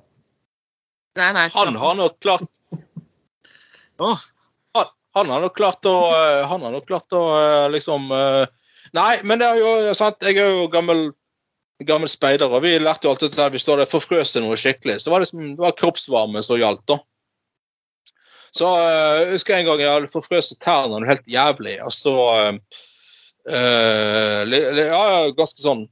[1.17, 1.45] Nei, nei.
[1.53, 2.47] Han har nok klart
[4.01, 4.17] han,
[5.17, 8.43] han har nok klart å eh, Han har nok klart å eh, liksom eh,
[8.97, 10.23] Nei, men det er jo sant.
[10.23, 11.09] Jeg er jo gammel
[11.85, 14.95] gammel speider, og vi lærte jo alltid at vi står der forfrøs til noe skikkelig,
[15.03, 16.81] så var det, liksom, det var kroppsvarme som gjaldt.
[16.89, 16.97] da.
[18.55, 22.15] Så jeg husker en gang jeg hadde forfrøst tærne noe helt jævlig, og så
[23.47, 25.85] Ja, ganske sånn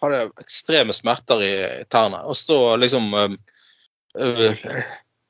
[0.00, 1.54] Hadde ekstreme smerter i
[1.92, 2.22] tærne.
[2.24, 3.34] Og så liksom eh,
[4.16, 4.62] eh,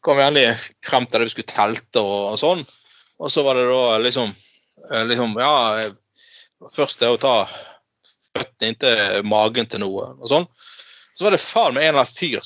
[0.05, 0.53] kom endelig
[0.87, 2.63] frem til det vi skulle telte og, og sånn.
[3.19, 4.31] Og så var det da liksom,
[4.93, 7.35] eh, liksom Ja, eh, først det å ta
[8.37, 10.47] føttene inntil magen til noe og sånn.
[11.19, 12.41] Så var det faen meg en eller annen fyr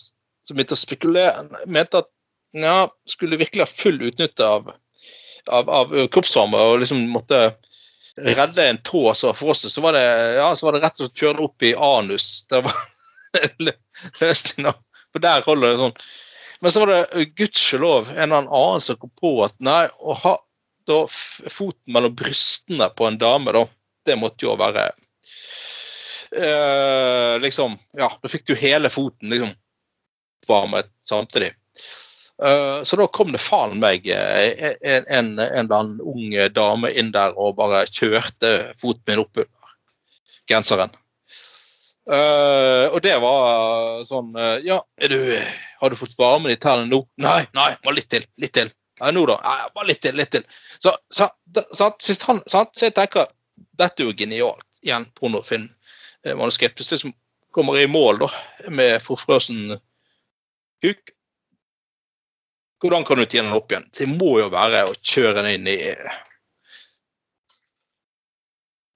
[0.45, 2.11] som begynte å spekulere, mente at
[2.55, 4.73] ja, skulle virkelig ha full utnytte av,
[5.53, 7.39] av, av kroppsvarme og liksom måtte
[8.21, 10.05] redde en tå som var frosset, så var det
[10.37, 12.29] ja, så var det rett og slett kjøre den opp i anus.
[12.51, 12.77] Det var
[14.21, 14.75] løsninga.
[15.15, 15.97] For der holder det sånn.
[16.65, 20.37] Men så var det gudskjelov en eller annen som kom på at nei, å ha
[20.89, 23.65] da foten mellom brystene på en dame, da,
[24.05, 24.91] det måtte jo være
[26.37, 29.55] eh, Liksom Ja, da fikk du hele foten liksom
[30.49, 31.55] varmet samtidig.
[32.43, 36.91] Eh, så da kom det faen meg eh, en, en, en eller annen ung dame
[36.91, 39.75] inn der og bare kjørte foten min opp under
[40.51, 40.95] genseren.
[42.11, 45.17] Eh, og det var sånn eh, Ja, du,
[45.81, 47.05] har du fått varmen i tærne nå?
[47.23, 48.27] Nei, nei, bare litt til.
[48.43, 48.73] Litt til.
[49.01, 49.39] Nei, nå, da?
[49.47, 50.19] Nei, bare litt til.
[50.19, 50.45] Litt til.
[50.83, 51.31] Så, så,
[51.71, 51.93] så.
[52.27, 53.31] Han, så jeg tenker
[53.79, 54.67] dette er jo genialt.
[54.85, 55.71] Igjen pornofilm
[56.37, 56.77] manuskript.
[56.77, 57.15] Hvis du liksom
[57.55, 58.29] kommer i mål da,
[58.75, 59.79] med forfrøsen
[60.85, 61.15] kuk,
[62.85, 63.87] hvordan kan du tjene den opp igjen?
[63.97, 65.79] Det må jo være å kjøre den inn i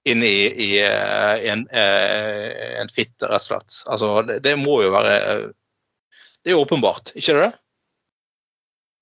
[0.09, 3.79] inn i, i eh, en, eh, en fitte, rett og slett.
[3.89, 5.15] Altså, det, det må jo være
[6.39, 7.49] Det er åpenbart, ikke det?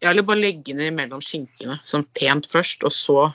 [0.02, 3.28] Ja, eller bare legge den mellom skinkene, sånn pent først, og så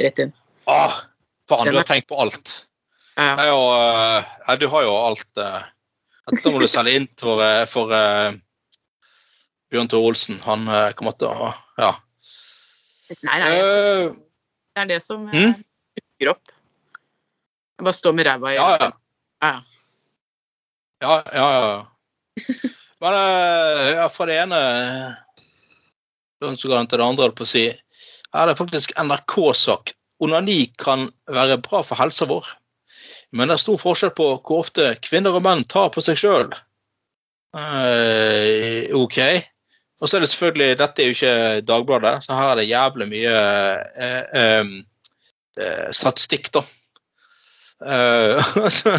[0.00, 0.32] rett inn.
[0.70, 1.02] Ah,
[1.50, 2.54] faen, du har tenkt på alt.
[3.18, 5.44] Ja, jo, eh, du har jo alt
[6.24, 7.92] Dette må du selge inn for, for
[9.74, 10.38] Bjørn Tore Olsen.
[10.46, 11.92] Han eh, kommer til å Ja.
[13.26, 14.14] Nei, nei, Uh,
[14.74, 15.52] det er det som Mm.
[15.98, 16.52] dukker opp.
[17.78, 18.90] Jeg bare står med ræva i ja, ja.
[19.42, 19.50] Ja,
[21.02, 21.16] ja.
[21.34, 21.84] Ja, ja.
[23.02, 23.12] Men
[23.98, 24.60] ja, fra det ene
[26.44, 27.66] ønsker til det andre, holdt på å si.
[28.32, 29.92] Her er det faktisk NRK-sak.
[30.24, 32.46] Onani kan være bra for helsa vår,
[33.32, 36.54] men det er stor forskjell på hvor ofte kvinner og menn tar på seg sjøl.
[38.94, 39.18] OK.
[40.04, 43.06] Og så er det selvfølgelig Dette er jo ikke Dagbladet, så her er det jævlig
[43.08, 43.36] mye
[44.04, 44.64] eh,
[45.56, 46.60] eh, statistikk, da.
[47.80, 48.36] Eh,
[48.66, 48.98] altså,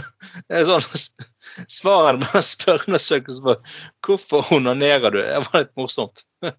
[0.49, 0.87] det er sånn
[1.77, 3.61] Svaret med spørreundersøkelsen var
[4.03, 6.25] hvorfor onanerer du, det var litt morsomt.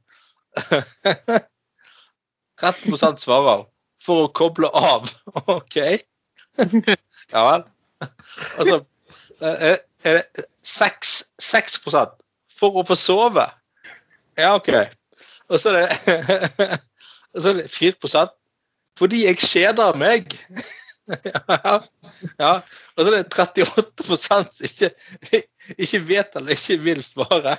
[2.62, 3.66] 13 svarer
[4.00, 5.10] for å koble av.
[5.52, 5.76] OK.
[7.34, 7.66] Ja vel.
[8.56, 8.80] Altså
[9.42, 11.78] er er det 6, 6
[12.56, 13.46] for å få sove.
[14.36, 14.72] Ja, OK.
[15.48, 16.80] Og så er det,
[17.40, 18.26] så er det 4
[18.96, 20.32] fordi jeg kjeder meg.
[21.06, 21.74] Ja,
[22.40, 22.52] ja.
[22.96, 24.88] Og så er det 38 som ikke,
[25.84, 27.52] ikke vet eller ikke vil svare.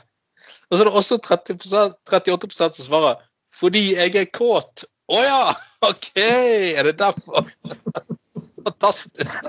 [0.67, 1.55] Og så er det også 30
[2.11, 3.23] 38 som svarer
[3.55, 4.83] fordi jeg er kåt.
[5.07, 5.39] Å ja!
[5.87, 7.47] OK, er det derfor?
[8.67, 9.47] Fantastisk.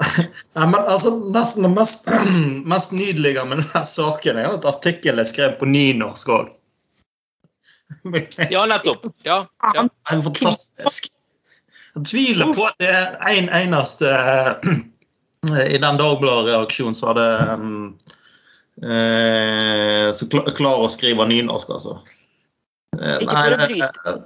[0.56, 2.08] Nei, men altså, Nesten det mest,
[2.72, 6.50] mest nydelige med denne saken er jo at artikkelen er skrevet på nynorsk òg.
[8.50, 9.04] Ja, nettopp.
[9.26, 9.42] Ja,
[9.74, 9.82] ja.
[9.84, 11.10] Det er fantastisk.
[11.92, 14.08] Jeg tviler på at det er en eneste
[15.74, 17.74] I den Dagbladet-reaksjonen så hadde um,
[18.86, 21.98] eh, Så klar, klar å skrive nynorsk, altså.
[22.96, 24.16] Nei, Ikke for å det- bryte.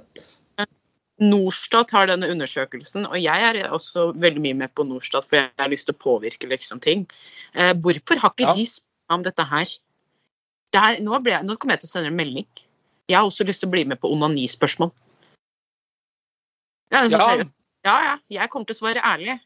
[1.17, 5.49] Norstat har denne undersøkelsen, og jeg er også veldig mye med på Norstat, for jeg
[5.57, 7.07] har lyst til å påvirke liksom ting.
[7.55, 8.53] Eh, hvorfor har ikke Ja.
[8.53, 9.65] de spurt om dette her?
[10.73, 12.45] Det her nå, ble nå kommer jeg til å sende en melding.
[13.09, 14.91] Jeg har også lyst til å bli med på onanispørsmål.
[16.91, 17.45] Ja, altså, Ja.
[17.85, 18.17] ja, ja.
[18.29, 19.39] Jeg kommer til å svare ærlig,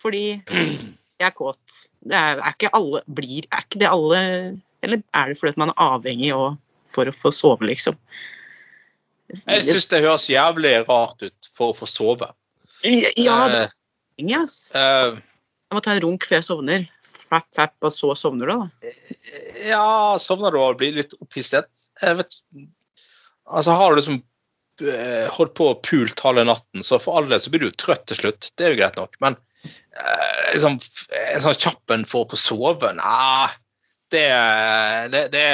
[0.00, 1.90] fordi jeg er kåt.
[2.02, 5.68] Det er, er ikke alle blir Er ikke det alle Eller er det fordi man
[5.68, 6.56] er avhengig og,
[6.86, 7.94] for å få sove, liksom?
[9.46, 12.30] Jeg syns det høres jævlig rart ut for å få sove.
[12.82, 13.68] Ja, det Eh, er
[14.18, 14.56] avhengig, ass.
[14.74, 15.18] eh,
[15.70, 16.86] Jeg må ta en runk før jeg sovner.
[17.30, 18.90] Fapp, fapp, og så sovner du, da.
[19.68, 21.68] ja, sovner du og blir litt opphisset?
[22.02, 22.34] Jeg vet
[23.50, 24.16] Altså, har du liksom
[24.86, 27.76] eh, holdt på og pult halve natten, så for all del så blir du jo
[27.82, 28.50] trøtt til slutt.
[28.56, 29.14] Det er jo greit nok.
[29.22, 30.76] Men eh, liksom,
[31.34, 33.48] en sånn kjapp en for å få sove Nei,
[34.14, 34.26] det
[35.14, 35.46] Det, det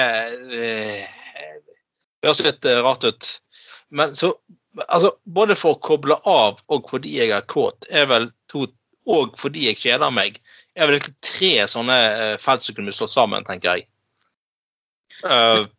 [2.22, 3.30] det høres litt eh, rart ut.
[3.96, 4.34] Men så
[4.84, 8.66] Altså, både for å koble av og fordi jeg er kåt, er vel to
[9.08, 10.40] Og fordi jeg kjeder meg,
[10.74, 13.86] er vel egentlig tre sånne eh, felt som kunne slått sammen, tenker jeg.
[15.22, 15.70] Uh,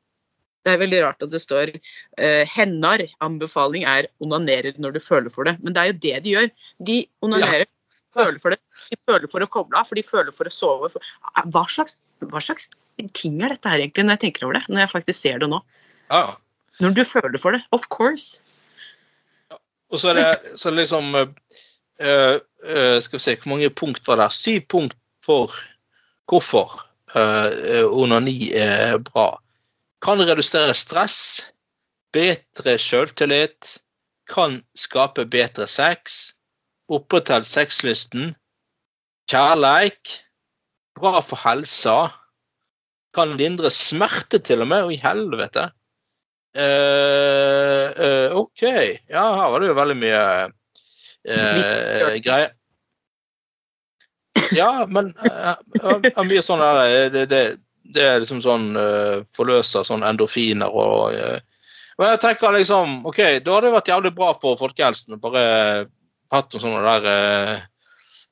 [0.63, 5.27] Det er veldig rart at det står uh, Hennar anbefaling er onanerer når du føler
[5.33, 5.57] for det.
[5.59, 6.49] Men det er jo det de gjør.
[6.87, 6.97] De
[7.27, 7.67] onanerer,
[8.17, 8.61] føler for det.
[8.87, 10.93] De føler for å koble av, for de føler for å sove.
[11.51, 11.99] Hva, slags,
[12.31, 12.71] hva slags
[13.11, 14.65] ting er dette her egentlig, når jeg tenker over det?
[14.71, 15.59] Når jeg faktisk ser det nå.
[16.15, 16.37] ja.
[16.79, 17.61] Når du føler for det.
[17.71, 18.41] Of course.
[19.89, 21.27] Og så er det, så liksom uh,
[22.01, 24.31] uh, Skal vi se, hvor mange punkt var det?
[24.33, 25.53] Syv punkt for
[26.27, 26.83] hvorfor
[27.95, 29.39] onani er bra.
[30.03, 31.51] Kan redusere stress,
[32.13, 33.77] bedre selvtillit,
[34.27, 36.33] kan skape bedre sex,
[36.91, 38.35] opprettholde sexlysten,
[39.31, 40.17] kjærleik,
[40.99, 42.09] bra for helsa,
[43.15, 45.69] kan lindre smerte til og med, og i helvete.
[46.57, 48.63] Eh, OK.
[49.07, 50.21] Ja, her var det jo veldig mye
[51.27, 52.53] uh, greier.
[54.55, 57.41] Ja, men uh, uh, mye sånn der det, det,
[57.93, 61.37] det er liksom sånn uh, forløser sånn endorfiner og uh,
[61.97, 65.43] Men jeg tenker liksom OK, da hadde det vært jævlig bra for folkehelsen å bare
[66.33, 67.55] hatt noen sånne der uh,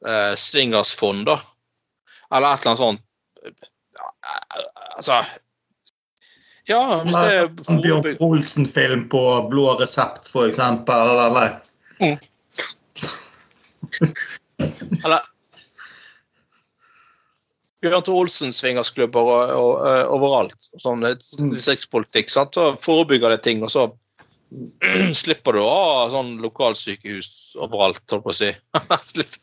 [0.05, 1.39] uh, swingersfond, da.
[2.30, 3.01] Eller et eller annet sånt.
[4.95, 5.17] Altså
[6.66, 11.13] Ja, hvis det er En Bjørn Olsen-film på blå resept, for eksempel.
[11.26, 11.59] Eller
[15.05, 15.22] Eller
[17.86, 20.57] Bjørn Tore Olsen swingersklubber og, og, og, overalt.
[20.82, 21.20] Sånn eh,
[21.53, 22.34] distriktspolitikk.
[22.34, 22.57] sant?
[22.57, 23.84] Så forebygger det ting, og så
[25.22, 27.30] slipper du å ha sånn lokalsykehus
[27.61, 28.49] overalt, holdt på å si.
[29.13, 29.34] Slipp.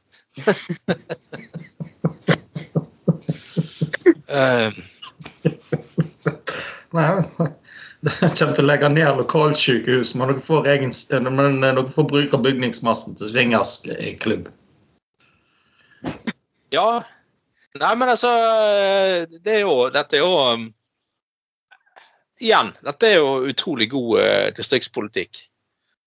[6.93, 7.49] Eh, Nei,
[8.03, 10.93] jeg kommer til å legge ned lokalsykehus, men dere får, egen,
[11.33, 14.51] men dere får bruke bygningsmassen til swingersklubb.
[16.75, 16.87] ja.
[17.81, 18.29] Nei, men altså
[19.33, 20.67] Det er jo Dette er jo um,
[22.43, 25.39] Igjen, dette er jo utrolig god distriktspolitikk.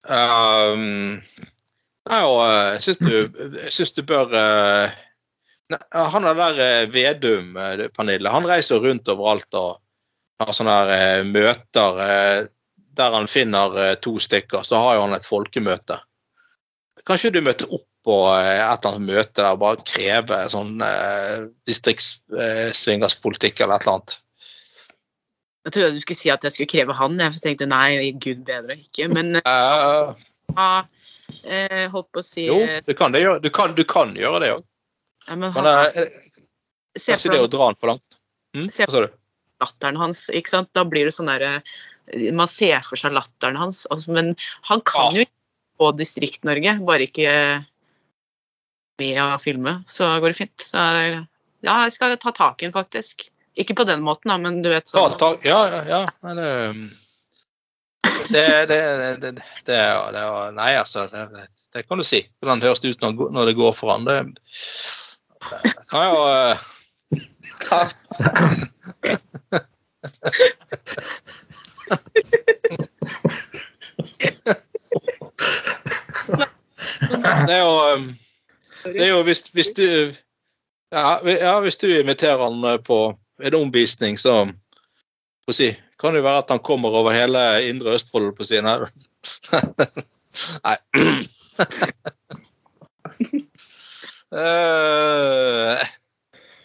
[0.05, 1.15] Um,
[2.11, 3.15] nei, og jeg syns du,
[3.71, 4.93] synes du bør uh,
[6.11, 7.55] Han er der Vedum,
[7.95, 9.79] Pernille, han reiser rundt overalt og
[10.43, 12.47] har sånne her, uh, møter uh,
[12.95, 15.99] der han finner uh, to stykker, så har jo han et folkemøte.
[17.05, 20.77] Kanskje du møter opp på eh, et eller annet møte der og bare krever sånn
[20.86, 24.15] eh, distriktssvingerspolitikk eller et eller annet.
[25.65, 27.17] Jeg trodde du skulle si at jeg skulle kreve han.
[27.17, 29.09] Jeg tenkte nei, gud bedre ikke.
[29.09, 30.13] Men uh,
[30.53, 30.83] uh,
[31.41, 34.43] eh, holdt på å si jo, eh, du kan, det, du kan, du kan gjøre
[34.43, 34.65] det òg.
[35.25, 36.19] ja, men Men han, eh,
[37.01, 38.19] kanskje det å dra den for langt.
[38.55, 38.69] Mm?
[38.69, 39.09] Hva sa du?
[39.63, 40.25] Latteren hans.
[40.29, 40.71] ikke sant?
[40.75, 41.59] Da blir det sånn derre
[42.37, 43.85] Man ser for seg latteren hans.
[43.89, 44.35] Altså, men
[44.69, 45.23] han kan ja.
[45.25, 45.31] jo
[45.81, 47.31] på Distrikt-Norge, bare ikke
[49.01, 49.79] med å filme.
[49.91, 50.67] Så går det fint.
[50.69, 50.77] Så
[51.65, 53.25] ja, jeg skal ta tak i den, faktisk.
[53.59, 55.17] Ikke på den måten, da, men du vet sånn.
[55.47, 56.01] ja, ja, ja.
[56.27, 56.85] Nei, det, um,
[58.29, 59.33] det, det, det, det,
[59.65, 61.07] det, er- det er- Nei, altså.
[61.11, 62.21] Det, det kan du si.
[62.39, 64.05] Hvordan det høres ut når, når det går for han.
[64.07, 64.19] Det,
[65.65, 66.67] det kan jo eh,
[77.45, 78.15] Det er jo um,
[78.83, 80.13] Det er jo hvis, hvis du
[80.91, 84.51] ja, hvis du inviterer han eh, på en omvisning, så
[85.51, 88.85] si, kan det jo være at han kommer over hele indre Østfold på sin her.
[90.63, 90.77] Nei.
[94.35, 95.79] Eh,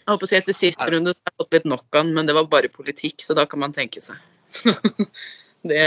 [0.01, 2.13] Jeg holdt på å si Etter siste runde har jeg fått litt nok av den,
[2.17, 4.17] men det var bare politikk, så da kan man tenke seg.
[5.69, 5.81] det,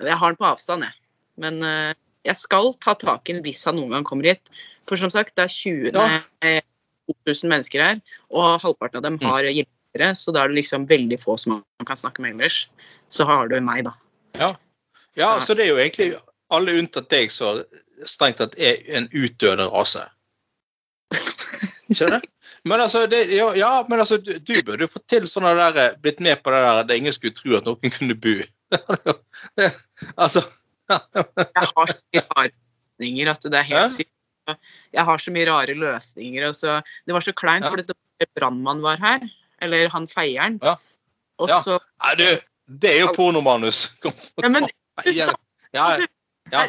[0.00, 0.96] jeg har den på avstand, jeg.
[1.42, 1.92] Men eh,
[2.26, 4.50] jeg skal ta tak i den hvis han noen gang kommer hit.
[4.88, 6.06] For som sagt, det er 20, Ja.
[6.42, 6.54] nei,
[7.12, 8.00] 2000 mennesker her,
[8.34, 9.26] og halvparten av dem Mm.
[9.28, 12.68] har hjelpere, så da er det liksom veldig få som man kan snakke med ellers.
[13.10, 13.92] Så har du meg, da.
[14.34, 14.56] Ja.
[15.14, 16.16] ja, så det er jo egentlig
[16.50, 17.62] alle unntatt deg som
[18.04, 20.02] strengt tatt er en utdøende rase.
[21.90, 22.20] Ikke det?
[22.66, 25.76] Men altså, det, ja, ja, men altså du, du burde jo fått til sånne der
[25.84, 28.34] eh, Blitt med på det der det ingen skulle tro at noen kunne bo.
[30.18, 30.42] Altså
[30.90, 33.80] Jeg har så mye rare løsninger at det er Ja.
[33.84, 34.12] helt sykt.
[34.94, 36.52] Jeg har så mye rare løsninger.
[36.54, 36.76] Så,
[37.06, 37.70] det var så kleint, Ja.
[37.70, 39.20] for det var brannmann var her.
[39.62, 40.58] Eller han feieren.
[40.62, 40.76] Ja.
[41.38, 41.60] Og Ja.
[41.62, 42.26] så Nei, du,
[42.82, 43.86] det er jo pornomanus.
[44.02, 44.12] Kom,
[44.42, 44.68] ja, men,
[45.06, 45.30] Ja,
[45.74, 45.86] ja,
[46.52, 46.68] ja.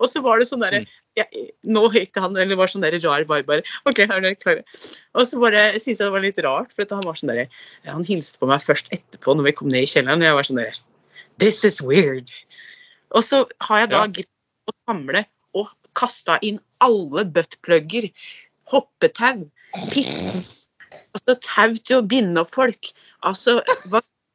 [0.00, 0.86] Og så var det sånn derre Mm.
[1.16, 3.62] Jeg- Nå gikk han, eller var sånn der rar vibe bare.
[3.86, 4.62] OK, er dere klare?
[5.14, 7.48] Og så bare syntes jeg det var litt rart, for han var sånn der,
[7.84, 10.42] Han hilste på meg først etterpå, når vi kom ned i kjelleren, og jeg var
[10.42, 10.74] sånn der,
[11.38, 12.30] This is weird.
[13.12, 14.06] Og så har jeg da Ja.
[14.06, 14.26] greid
[14.68, 18.12] å samle og kasta inn alle buttplugger,
[18.70, 19.50] hoppetau,
[19.90, 20.46] pitt,
[21.14, 22.92] altså tau til å binde opp folk,
[23.24, 23.62] altså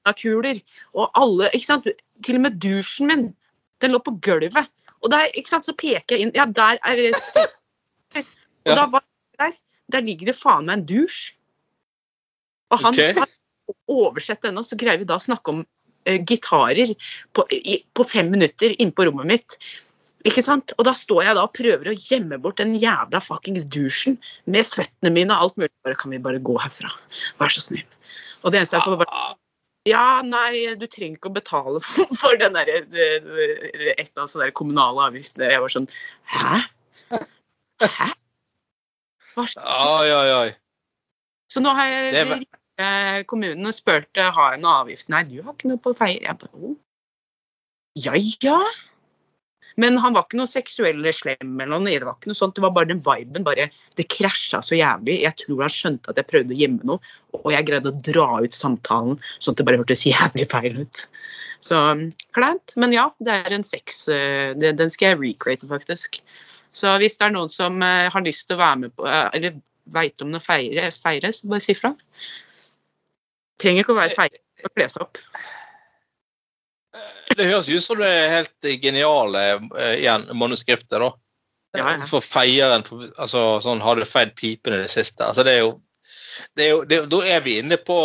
[0.06, 0.62] vakuler
[0.94, 1.88] og alle Ikke sant?
[2.24, 3.36] Til og med dusjen min.
[3.82, 4.68] Den lå på gulvet.
[5.06, 8.76] Og der, ikke sant, så peker jeg inn Ja, der er det Og Ja.
[8.80, 9.04] da var
[9.38, 9.54] der,
[9.94, 11.36] der ligger det faen meg en dusj.
[12.74, 13.14] Og han okay.
[13.14, 13.30] har
[13.92, 16.96] oversett denne, og så greier vi da å snakke om uh, gitarer
[17.38, 19.58] på, i, på fem minutter inne på rommet mitt.
[20.26, 20.74] Ikke sant?
[20.80, 24.18] Og da står jeg da og prøver å gjemme bort den jævla fuckings dusjen
[24.50, 25.74] med føttene mine og alt mulig.
[25.86, 26.90] Bare, kan vi bare gå herfra?
[27.38, 27.86] Vær så snill.
[28.42, 29.36] Og det eneste jeg får bare
[29.86, 34.34] ja, nei, du trenger ikke å betale for, for den der, eh, et eller annet
[34.34, 35.46] sånn der kommunale avgiften.
[35.46, 35.90] Jeg var sånn
[36.34, 36.62] Hæ?
[37.86, 38.12] Hæ?
[39.36, 39.46] Hva?
[39.46, 40.54] Oi, oi, oi.
[41.52, 45.10] Så nå har jeg Det ringt eh, kommunen og spurt eh, har jeg noe avgift.
[45.14, 46.24] Nei, du har ikke noe på feier.
[46.24, 46.76] Jeg bare, oh.
[48.00, 48.60] ja, ja.
[49.82, 51.92] Men han var ikke noe seksuell eller slem eller noe.
[51.92, 52.56] Det var ikke noe sånt.
[52.56, 53.44] Det var bare den viben.
[53.44, 53.68] Bare,
[54.00, 55.18] det krasja så jævlig.
[55.26, 58.28] Jeg tror han skjønte at jeg prøvde å gjemme noe, og jeg greide å dra
[58.46, 61.04] ut samtalen sånn at det bare hørtes jævlig feil ut.
[61.66, 61.82] Så
[62.38, 62.76] kleint.
[62.80, 64.08] Men ja, det er en seks.
[64.08, 66.22] eh, det- Den skal jeg recreate, faktisk.
[66.72, 69.30] Så hvis det er noen som eh, har lyst til å være med på eh,
[69.34, 69.62] Eller
[69.92, 71.94] veit om det feire, feires, bare si fra.
[73.62, 75.18] Trenger ikke å være feiret for å kle seg opp.
[77.36, 81.12] Det høres ut som det er helt geniale eh, igjen, manuskriptet, da.
[81.76, 82.06] Ja, ja.
[82.08, 82.86] For feieren
[83.20, 85.26] altså, sånn, Har du feid pipene i det siste?
[85.28, 85.74] Altså, det er jo,
[86.56, 87.98] det er jo det, Da er vi inne på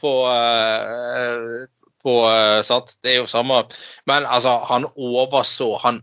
[0.00, 1.66] på, eh,
[2.04, 2.94] på eh, sant?
[3.02, 3.62] Det er jo samme
[4.08, 6.00] Men altså, han overså Han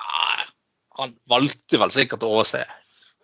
[0.00, 0.46] ah,
[1.02, 2.62] Han valgte vel sikkert å overse.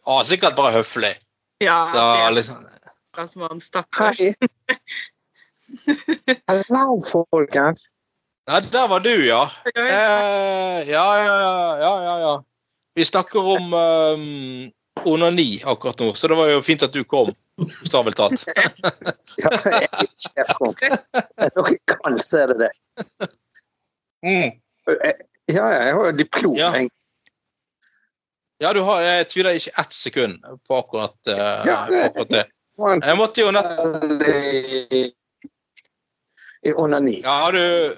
[0.05, 1.14] Ah, sikkert bare høflig.
[1.62, 2.66] Ja, Da, altså, liksom,
[3.30, 4.20] som han stakkars.
[6.51, 7.86] Hello, folkens.
[8.51, 9.51] Nei, der var du, ja.
[9.74, 9.84] Eh,
[10.90, 12.45] ja, ja, ja, ja, ja, ja.
[12.95, 14.72] Vi snakker om um,
[15.05, 17.30] onani akkurat nå, så det var jo fint at du kom.
[17.57, 18.45] Bokstavelig talt.
[19.40, 20.74] Ja, jeg er sjefskong.
[21.40, 22.68] Dere kan se det, det.
[24.26, 24.59] Mm.
[24.84, 25.14] Ja,
[25.55, 26.57] ja, jeg har jo diplom.
[26.59, 26.68] Ja.
[28.62, 32.45] Ja, du har, jeg tviler ikke ett sekund på akkurat, uh, Ja, på akkurat det.
[33.07, 34.26] Jeg måtte jo nettopp
[36.62, 37.16] i, onani.
[37.24, 37.97] Ja, har du,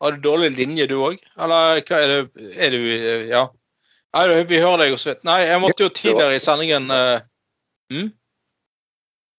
[0.00, 1.18] har du dårlig linje, du òg?
[1.40, 3.48] Eller hva er det Er du eh, Ja.
[4.16, 5.14] Nei, vi hører deg jo.
[5.28, 7.20] Nei, jeg måtte jo tidligere i sendingen uh,
[7.92, 8.08] hm?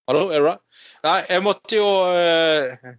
[0.10, 0.60] Hallo, er du der?
[1.08, 2.94] Nei, jeg måtte jo uh,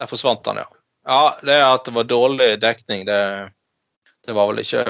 [0.00, 0.66] Der forsvant han, ja.
[1.06, 3.20] Ja, det at det var dårlig dekning, det,
[4.26, 4.82] det var vel ikke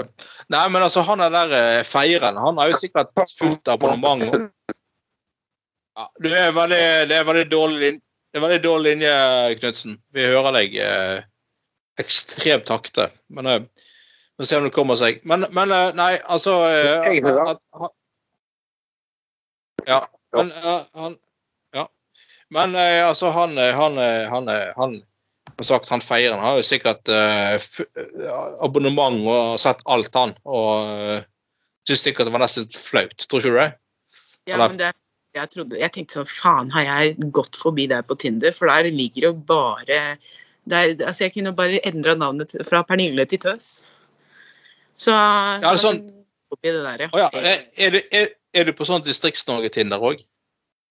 [0.50, 4.24] Nei, men altså, han er der uh, feieren, han har jo sikkert fullt abonnement.
[6.00, 6.84] Ja, det er veldig.
[7.10, 9.14] Det er veldig dårlig linje,
[9.60, 9.98] Knutsen.
[10.14, 11.22] Vi hører deg eh,
[12.00, 13.10] ekstremt takte.
[13.32, 15.20] Men eh, vi får se om det kommer seg.
[15.28, 17.94] Men, men eh, nei, altså uh, han-
[19.88, 20.00] Ja.
[20.36, 20.50] Men
[20.94, 21.18] han
[21.74, 21.86] Ja.
[22.50, 23.96] Men altså, han Han,
[24.28, 25.02] han, han
[25.58, 26.36] Som sagt, han feirer.
[26.36, 27.08] Han har jo sikkert
[28.64, 30.32] abonnement og har sett alt, han.
[30.48, 31.20] Og uh,
[31.88, 33.16] syns sikkert det var nesten flaut.
[33.28, 33.70] Tror ikke du det?
[34.48, 34.92] Ja, Eller- men det,
[35.36, 38.54] jeg, trodde, jeg tenkte sånn Faen, har jeg gått forbi der på Tinder?
[38.56, 40.16] For der ligger jo bare
[40.70, 43.70] der, altså Jeg kunne bare endra navnet fra Pernille til Tøs.
[45.00, 46.02] Så ja, sånn-
[46.50, 47.30] oppi det der, Å ja.
[47.78, 50.22] Er, du, er, er du på sånn Distrikts-Norge-Tinder òg?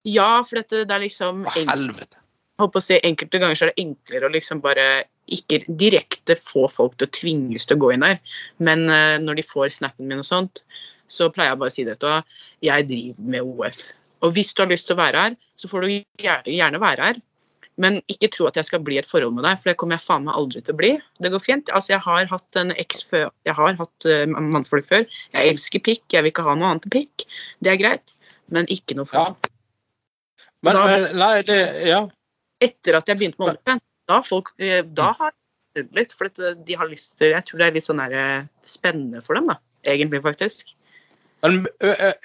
[0.07, 2.23] Ja, for dette, det er liksom Hva helvete?
[2.59, 4.87] Håper å si, Enkelte ganger så er det enklere å liksom bare
[5.31, 8.17] ikke direkte få folk til å tvinges til å gå inn der.
[8.57, 10.63] Men uh, når de får snappen min og sånt,
[11.09, 12.15] så pleier jeg bare å si dette.
[12.65, 13.83] Jeg driver med OF.
[14.25, 17.21] Og hvis du har lyst til å være her, så får du gjerne være her.
[17.79, 20.03] Men ikke tro at jeg skal bli et forhold med deg, for det kommer jeg
[20.03, 20.89] faen meg aldri til å bli.
[21.23, 21.69] Det går fint.
[21.71, 23.29] Altså, jeg har hatt en eks før.
[23.47, 25.05] Jeg har hatt uh, mannfolk før.
[25.31, 26.03] Jeg elsker pikk.
[26.11, 27.23] Jeg vil ikke ha noe annet enn pikk.
[27.63, 28.17] Det er greit,
[28.51, 29.23] men ikke noe Ja.
[29.23, 29.51] forhold.
[30.67, 32.01] Men, Da- men nei, det Ja.
[32.59, 35.31] Etter at jeg begynte med OnlyFans, da, folk, eh, da har
[35.75, 36.11] jeg litt.
[36.11, 39.35] For eh, de har lyst til Jeg tror det er litt sånn der, spennende for
[39.39, 39.55] dem, da.
[39.85, 40.73] Egentlig, faktisk.
[41.39, 41.61] Men,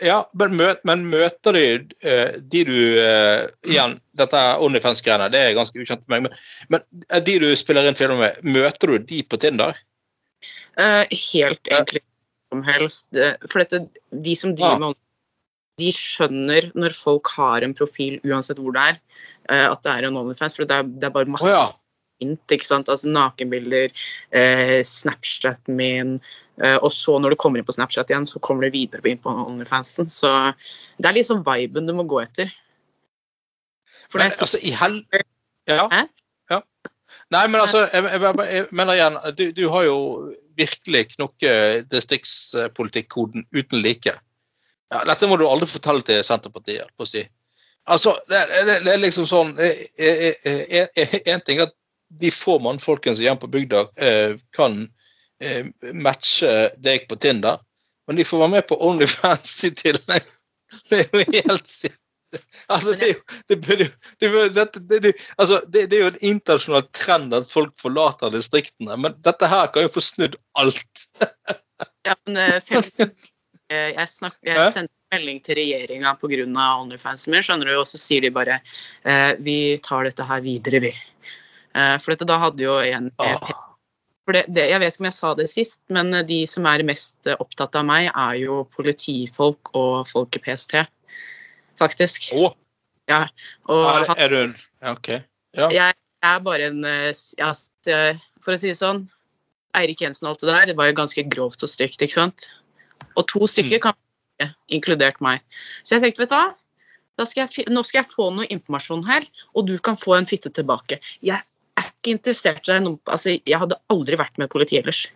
[0.03, 1.67] ja, men, møt, men møter de
[2.51, 2.79] de du
[3.71, 6.27] Igjen, dette OnlyFans-greiene det er ganske ukjent for meg.
[6.27, 6.41] Men,
[6.75, 9.79] men de du spiller inn film med, møter du de på Tinder?
[10.75, 12.03] Uh, helt egentlig
[12.55, 13.09] som helst.
[13.17, 14.79] Eh, For dette, de som driver Ja.
[14.79, 15.01] med OnlyFans,
[15.83, 19.01] de skjønner når folk har en profil, uansett hvor det er,
[19.51, 20.57] eh, at det er en OnlyFans.
[20.57, 21.67] For det er, det er bare masse oh, ja.
[22.23, 22.89] hint, ikke sant?
[22.89, 23.91] Altså nakenbilder,
[24.31, 26.21] eh, Snapchaten min,
[26.55, 29.33] og så når du kommer inn på Snapchat igjen, så kommer du videre inn på
[29.33, 30.07] OnlyFansen.
[30.13, 30.31] Så
[30.99, 32.53] det er liksom viben du må gå etter.
[34.07, 35.01] For Men, det er altså, i hel...
[35.67, 35.89] Ja.
[35.91, 36.05] Hæ?
[36.53, 36.61] ja.
[37.35, 39.99] Nei, men altså, jeg, jeg, jeg, mener igjen, du, du har jo
[40.59, 44.15] virkelig knokket distriktspolitikkoden uten like.
[44.93, 46.93] Ja, dette må du aldri fortelle til Senterpartiet.
[46.95, 47.25] på å si.
[47.91, 51.75] Altså, det, det, det er liksom sånn Én ting er at
[52.23, 55.04] de få mannfolkene som er hjemme på bygda, eh, kan eh,
[56.05, 57.61] matche deg på Tinder,
[58.09, 60.33] men de får være med på Onlyfans i tillegg.
[60.91, 62.01] Det er jo helt sykt.
[62.67, 65.13] Altså, det er jo det, burde jo- det, det, det,
[65.71, 69.93] det, det jo en internasjonal trend at folk forlater distriktene, men dette her kan jo
[69.95, 71.05] få snudd alt.
[72.09, 72.59] ja, men, eh,
[73.71, 76.41] eh, jeg, snak, jeg sendte melding til regjeringa pga.
[76.81, 78.59] OnlyFansen min, skjønner du, og så sier de bare
[79.05, 80.95] eh, Vi tar dette her videre, vi.
[81.75, 83.74] Eh, for dette da hadde jo en Ah.
[84.25, 86.67] For det, det, Jeg vet ikke om jeg sa det sist, men eh, de som
[86.69, 90.81] er mest eh, opptatt av meg, er jo politifolk og folk i PST.
[91.81, 92.31] Faktisk.
[92.37, 92.53] Å,
[93.05, 93.27] Ja,
[93.69, 95.09] er, er du en ja, OK.
[95.53, 95.67] Ja.
[95.69, 95.93] jeg
[96.25, 97.51] er bare en eh, ja,
[98.41, 99.03] For å si det sånn,
[99.77, 102.49] Eirik Jensen og alt det der, det var jo ganske grovt og stygt, ikke sant?
[103.19, 105.43] Og to stykker kan ikke, inkludert meg.
[105.83, 107.27] Så jeg tenkte, vet du hva?
[107.29, 110.51] Skal jeg, nå skal jeg få noe informasjon her, og du kan få en fitte
[110.51, 110.99] tilbake.
[111.23, 111.45] Jeg
[112.05, 115.07] ikke interessert i noe Altså, jeg hadde aldri vært med politiet ellers.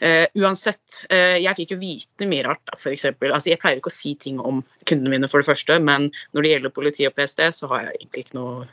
[0.00, 3.34] Uh, uansett, uh, jeg fikk jo vite mye rart, da, eksempel.
[3.34, 6.46] Altså, jeg pleier ikke å si ting om kundene mine, for det første, men når
[6.46, 8.64] det gjelder politi og PST, så har jeg egentlig ikke noe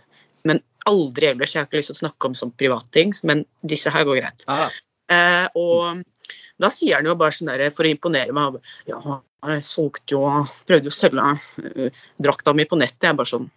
[0.48, 0.58] Men
[0.90, 1.52] aldri ellers.
[1.54, 4.46] Jeg har ikke lyst til å snakke om sånn privatting, men disse her går greit.
[4.50, 4.72] Ah.
[5.12, 6.32] Uh, og
[6.62, 8.58] da sier han jo bare sånn der, for å imponere meg
[8.90, 9.20] Ja,
[9.52, 10.22] jeg solgte jo
[10.70, 11.90] Prøvde jo å selge
[12.22, 13.10] drakta mi på nettet.
[13.10, 13.50] Jeg bare sånn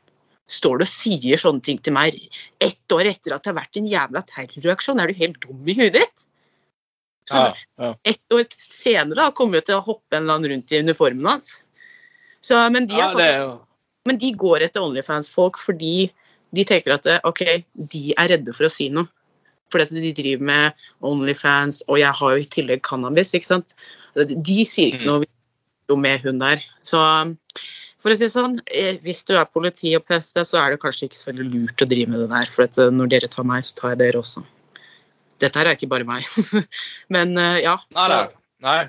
[0.51, 2.19] Står du og sier sånne ting til meg
[2.61, 5.01] ett år etter at det har vært en jævla terroraksjon?
[5.01, 6.27] Er du helt dum i huet ditt?
[7.31, 7.95] Så Ja, ja.
[8.05, 11.25] ett år senere da, kommer jo til å hoppe en eller annen rundt i uniformen
[11.31, 11.63] hans.
[12.45, 13.63] Så, men, de ja, faktisk,
[14.05, 16.11] men de går etter Onlyfans-folk fordi
[16.55, 17.41] de tenker at eh, ok,
[17.89, 19.09] de er redde for å si noe.
[19.73, 23.33] Fordi de driver med Onlyfans, og jeg har jo i tillegg cannabis.
[23.35, 23.73] ikke sant?
[24.15, 25.25] De sier ikke Mm.
[25.89, 26.61] noe med hun der.
[26.85, 27.01] Så
[28.05, 30.81] for å si det sånn, eh, hvis du er politi og PST, så er det
[30.83, 32.51] kanskje ikke så veldig lurt å drive med det der.
[32.53, 34.43] For at eh, når dere tar meg, så tar jeg dere også.
[35.43, 36.29] Dette her er ikke bare meg.
[37.15, 37.79] Men eh, ja.
[37.97, 38.83] Nei, så- nei.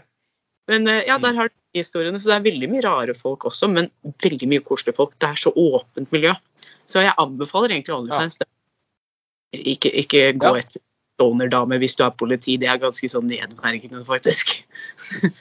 [0.71, 2.19] men ja, der har du historiene.
[2.19, 3.89] Så det er veldig mye rare folk også, men
[4.23, 5.15] veldig mye koselige folk.
[5.19, 6.31] Det er så åpent miljø.
[6.87, 8.39] Så jeg anbefaler egentlig OnlyFans.
[9.55, 10.61] Ikke, ikke gå Ja.
[10.63, 10.81] etter
[11.19, 12.57] donordame hvis du er politi.
[12.61, 14.57] Det er ganske sånn nedverdigende, faktisk.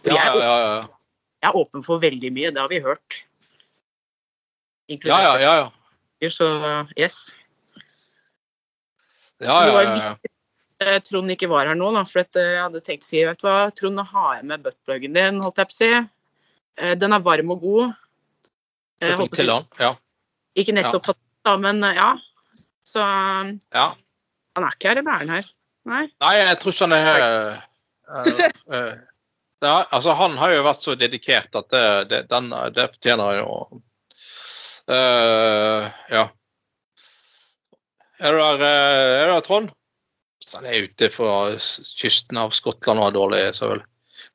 [0.00, 0.52] Ja, ja, ja.
[0.80, 0.99] ja.
[1.46, 3.20] Er åpen for veldig mye, det har vi hørt.
[3.20, 5.54] Ja, Inkludert ja, ja.
[5.56, 5.72] ja.
[6.20, 6.30] ja.
[6.30, 6.48] så
[6.98, 7.36] yes.
[9.38, 10.14] ja, ja, ja, ja.
[10.84, 13.22] eh, Trond ikke var her nå, da, for at, eh, jeg hadde tenkt å si
[13.28, 15.90] vet du hva, Trond, nå har jeg med buttpluggen din, holdt jeg på å si.
[16.80, 17.94] Eh, Den er varm og god.
[19.00, 19.64] Jeg Til han.
[19.80, 19.94] Ja.
[20.60, 21.14] Ikke nettopp
[21.46, 22.10] da, men ja.
[22.84, 23.86] Så ja.
[24.58, 25.52] han er ikke her, eller er han her?
[25.88, 26.02] Nei.
[26.20, 27.06] Nei, jeg tror ikke han er
[28.74, 28.98] eh,
[29.60, 33.40] ja, altså, Han har jo vært så dedikert at det, det, den, det fortjener han
[33.42, 33.82] jo.
[34.90, 36.24] uh, ja.
[38.20, 39.70] Er du der, eh, er du der, Trond?
[40.54, 43.80] Han er ute fra kysten av Skottland og har dårlig søvel.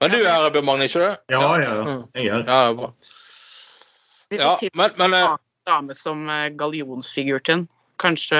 [0.01, 1.11] Men du er Bjørn Magne, ikke det?
[1.33, 1.83] Ja, ja, ja.
[1.85, 1.99] Mm.
[2.17, 2.89] Jeg er Ja, bra.
[4.31, 5.37] Vi Ja, får til men, men en
[5.69, 6.25] dame som
[6.57, 7.67] gallionsfigur til.
[8.01, 8.39] Kanskje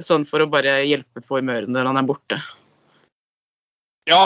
[0.00, 2.38] sånn for å bare hjelpe på humøret når han er borte.
[4.10, 4.22] Ja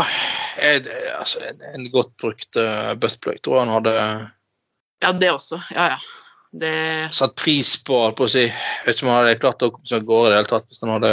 [0.57, 0.87] jeg,
[1.19, 3.97] altså, en, en godt brukt uh, buttplug tror jeg han hadde
[5.05, 5.61] Ja, det også.
[5.75, 5.99] Ja, ja.
[6.57, 6.77] Det
[7.13, 8.47] satt pris på, på å si.
[8.47, 10.53] Jeg vet ikke om han hadde klart å komme seg av gårde i det hele
[10.53, 11.11] tatt hvis han hadde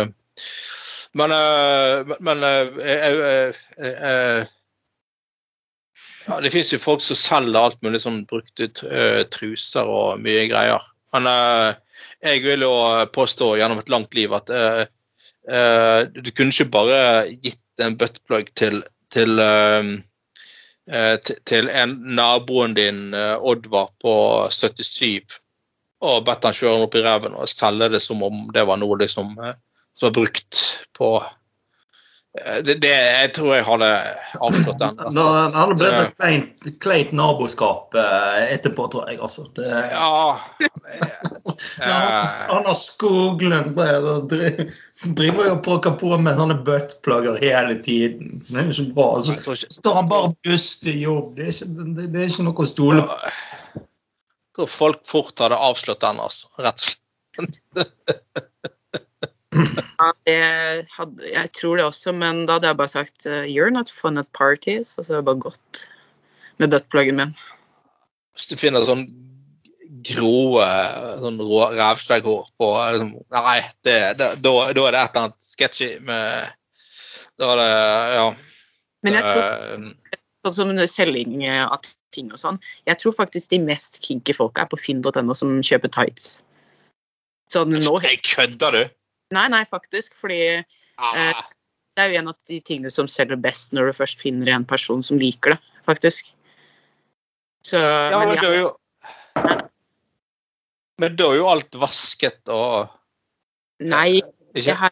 [1.19, 4.45] Men, uh, men uh,
[6.23, 8.69] ja, det fins jo folk som selger alt mulig sånn brukte
[9.33, 10.79] truser og mye greier.
[11.11, 11.27] Men
[12.23, 12.71] jeg vil jo
[13.11, 17.01] påstå gjennom et langt liv at du kunne ikke bare
[17.43, 24.15] gitt en buttplug til til, eh, til, en naboen din, eh, Oddvar, på
[24.51, 25.39] 77,
[26.03, 28.81] og bedt han kjøre den opp i reven og selge det som om det var
[28.81, 29.55] noe liksom, eh,
[29.95, 30.61] som var brukt
[30.97, 31.15] på
[32.33, 33.87] det, det, jeg tror jeg hadde
[34.41, 34.95] avslått den.
[35.13, 35.23] Det
[35.53, 39.19] hadde blitt et kleint, kleint naboskap eh, etterpå, tror jeg.
[39.21, 39.45] Altså.
[39.53, 40.39] Det, Ja.
[41.83, 48.41] Har Skoglund driver jo og prakker på med sånne buttplugger hele tiden.
[48.47, 49.07] Det er jo ikke bra.
[49.35, 51.35] Ikke står han bare og buster i jobb.
[51.37, 53.33] Det er ikke, det, det er ikke noe å stole på.
[53.77, 56.49] Jeg tror folk fort hadde avslått den, altså.
[56.65, 57.61] Rett og slett.
[59.53, 60.37] Ja, det
[60.91, 64.17] hadde, jeg tror det også, men da hadde jeg bare sagt eh, You're not fun
[64.19, 64.95] at parties.
[64.97, 65.83] Og så hadde jeg bare gått
[66.61, 67.35] med buttpluggen min.
[68.33, 69.05] Hvis du finner sånn
[70.03, 70.59] grå
[71.21, 71.67] sånn rå
[72.57, 76.49] på liksom, Nei, det, det, da, da er det et eller annet sketchy med
[77.39, 77.73] Da er det
[78.17, 78.25] Ja.
[79.03, 81.83] Men jeg tror eh, sånn som selging eh, av
[82.13, 85.91] ting og sånn, jeg tror faktisk de mest kinky folka er på finn.no som kjøper
[85.91, 86.43] tights.
[87.51, 88.83] Sånn nå Nei, kødder du?
[89.33, 90.15] Nei, nei, faktisk.
[90.19, 90.39] Fordi
[91.01, 91.41] Ah,
[91.97, 94.65] det er jo en av de tingene som selger best når du først finner en
[94.65, 96.29] person som liker det, faktisk.
[97.65, 98.71] Så ja, men ja, da er jo
[101.01, 102.91] Men da er jo alt vasket og
[103.83, 104.21] Nei,
[104.53, 104.75] Ikke?
[104.77, 104.91] det,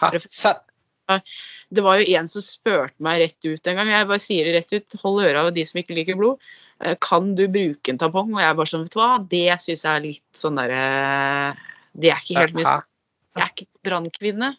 [0.00, 1.20] her,
[1.70, 3.90] det var jo en som spurte meg rett ut en gang.
[3.92, 4.96] Jeg bare sier det rett ut.
[5.04, 6.42] Hold øra av de som ikke liker blod.
[6.82, 8.34] Eh, Kan du bruke en tampong?
[8.34, 10.82] Og jeg bare sånn, vet du hva, det syns jeg er litt sånn derre
[11.94, 12.68] Det er ikke helt min?
[13.36, 14.54] Jeg er ikke brannkvinne.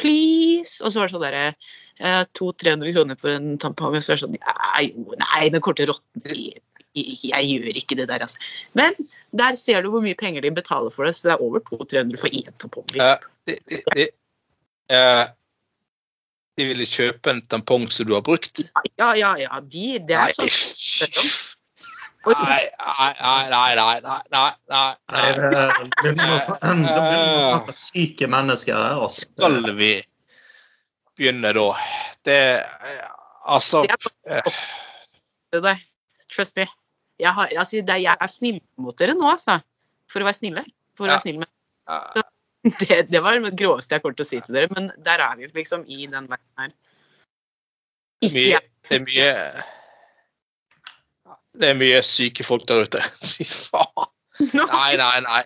[0.00, 0.80] Please!
[0.82, 1.46] Og så var det sånn derre
[2.02, 3.96] eh, 200-300 kroner for en tampong.
[3.96, 4.86] Og så er det sånn Nei,
[5.22, 6.38] nei den kommer til å råtne.
[6.92, 8.40] Jeg, jeg gjør ikke det der, altså.
[8.76, 8.96] Men
[9.38, 11.14] der ser du hvor mye penger de betaler for det.
[11.16, 12.88] Så det er over 200-300 for én tampong.
[12.92, 13.22] Liksom.
[13.22, 14.08] Uh, de, de, de,
[14.92, 15.24] uh,
[16.58, 18.64] de ville kjøpe en tampong som du har brukt?
[19.00, 19.60] Ja, ja, ja.
[19.64, 20.52] De, det er sånn.
[22.22, 22.34] Nei,
[23.18, 25.62] nei, nei, nei, nei, nei, nei, det,
[26.02, 29.00] begynner å snakke syke mennesker her.
[29.02, 29.26] Altså.
[29.26, 29.96] Skal vi
[31.18, 31.66] begynne da?
[32.22, 32.38] Det
[33.42, 33.96] Altså Det
[34.30, 35.82] er eh.
[36.32, 36.68] Trust me.
[37.18, 39.58] Jeg, har, altså, det er, jeg er snill mot dere nå, altså.
[40.10, 40.62] For å være snille.
[40.96, 41.50] For å være snill med
[42.14, 42.22] Så,
[42.78, 45.36] det, det var det groveste jeg kommer til å si til dere, men der er
[45.40, 46.72] vi liksom i den verden her.
[48.22, 48.68] Ikke mye, jeg.
[48.88, 49.30] Det er mye
[51.52, 53.02] Det er mye syke folk der ute.
[53.32, 54.08] Fy faen.
[54.56, 55.42] Nei, nei, nei.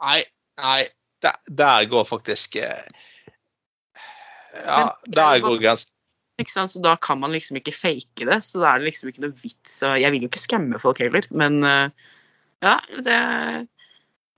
[0.00, 0.20] Nei,
[0.62, 0.80] nei.
[1.24, 2.84] Der, der går faktisk eh,
[4.64, 5.92] Ja, der går grensen.
[6.68, 8.42] Så da kan man liksom ikke fake det.
[8.44, 9.80] Så da er det liksom ikke noe vits.
[9.84, 12.08] Jeg vil jo ikke skamme folk heller, men eh,
[12.64, 13.64] ja, det er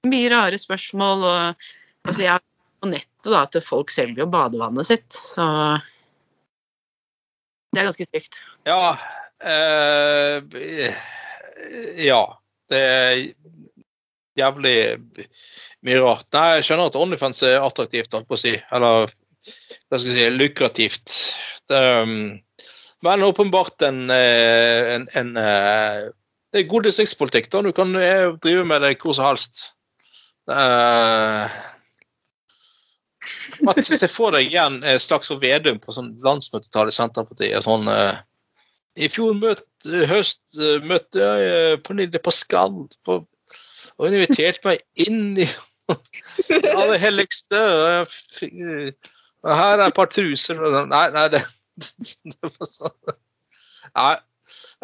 [0.07, 1.27] mye rare spørsmål.
[1.27, 1.69] Og
[2.09, 2.45] altså, jeg er
[2.79, 5.47] på nettet da at folk selger jo badevannet sitt, så
[7.75, 8.39] det er ganske stygt.
[8.67, 8.95] Ja
[9.45, 10.43] eh,
[12.09, 12.23] Ja.
[12.69, 13.21] Det er
[14.37, 14.77] jævlig
[15.87, 16.27] mye rart.
[16.37, 18.53] Nei, jeg skjønner at OnlyFans er attraktivt, holdt på å si.
[18.77, 19.09] Eller
[19.89, 21.15] hva skal jeg si, lukrativt.
[21.71, 22.37] Det, um,
[23.07, 26.05] men åpenbart en, eh, en, en eh,
[26.53, 27.51] Det er god distriktspolitikk.
[27.53, 27.63] da.
[27.63, 29.69] Du kan drive med det hvor som helst.
[30.49, 31.45] Uh,
[33.85, 37.65] Se for deg igjen Slagsvold Vedum på sånn landsmøtetall i Senterpartiet.
[37.67, 38.21] sånn eh,
[38.99, 39.65] I fjor møt,
[40.11, 43.21] høst eh, møtte jeg eh, Pernille Pascal, på,
[43.97, 45.47] og hun inviterte meg inn i
[46.49, 47.61] det aller helligste.
[47.61, 48.17] Og
[48.49, 48.91] eh,
[49.47, 50.59] her er et par truser.
[50.91, 51.45] Nei, nei, det,
[52.35, 53.15] det var sånn.
[53.95, 54.17] Nei,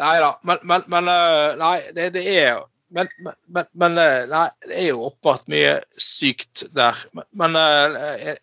[0.01, 0.31] nei da.
[0.47, 2.63] Men, men, men eh, Nei, det, det er
[2.95, 3.09] men,
[3.51, 6.99] men, men, eh, nei, det er jo åpenbart mye sykt der.
[7.35, 8.39] Men, eh, er,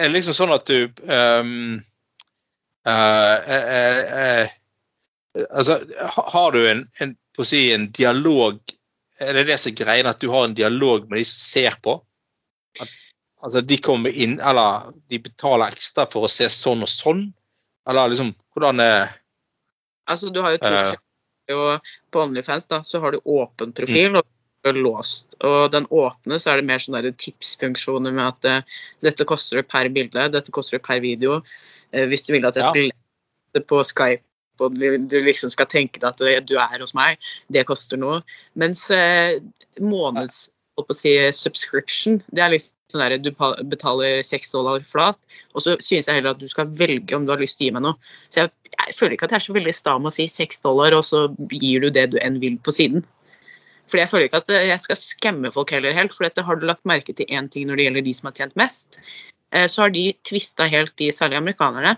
[0.00, 1.76] det liksom sånn at du ehm,
[2.88, 4.56] eh, eh, eh,
[5.38, 5.78] Altså,
[6.32, 7.14] har du en, en,
[7.46, 8.58] si, en dialog
[9.20, 11.76] Er det det som er greia, at du har en dialog med de som ser
[11.84, 11.98] på?
[12.80, 12.88] At,
[13.44, 17.26] altså, de kommer inn, eller de betaler ekstra for å se sånn og sånn?
[17.90, 19.12] Eller liksom, hvordan er
[20.10, 24.16] Altså, du har jo Twitch, uh, og På OnlyFans da, så har du åpen profil
[24.18, 24.24] og
[24.76, 25.36] låst.
[25.46, 29.68] Og den åpne så er det mer sånne tipsfunksjoner med at uh, dette koster det
[29.70, 31.38] per bilde, dette koster det per video.
[31.94, 32.72] Uh, hvis du vil at jeg Ja.
[32.72, 34.24] skal lese på Skype
[34.60, 37.18] og du liksom skal tenke deg at du- er hos meg,
[37.50, 38.22] det koster noe.
[38.56, 39.38] Mens eh,
[40.80, 42.22] holdt på å si subscription.
[42.32, 43.30] Det er liksom sånn der, Du
[43.70, 45.18] betaler seks dollar flat,
[45.54, 47.68] og så synes jeg heller at du skal velge om du har lyst til å
[47.68, 47.94] gi meg noe.
[48.30, 48.50] Så jeg,
[48.86, 51.04] jeg føler ikke at jeg er så veldig sta med å si seks dollar, og
[51.06, 53.04] så gir du det du enn vil på siden.
[53.90, 56.56] Fordi jeg føler ikke at eh, jeg skal skamme folk heller helt, for dette har
[56.56, 58.98] du lagt merke til én ting når det gjelder de som har tjent mest.
[59.52, 61.96] Eh, Så har de tvista helt, de særlig amerikanerne,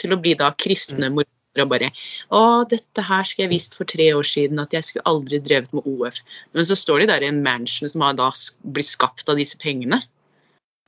[0.00, 1.30] til å bli da kristne mormoner
[1.62, 1.90] og bare
[2.34, 2.40] Å,
[2.70, 5.86] dette her skulle jeg visst for tre år siden, at jeg skulle aldri drevet med
[5.86, 6.18] OF.
[6.56, 8.30] Men så står de der i en mansion som har da
[8.74, 10.00] blitt skapt av disse pengene.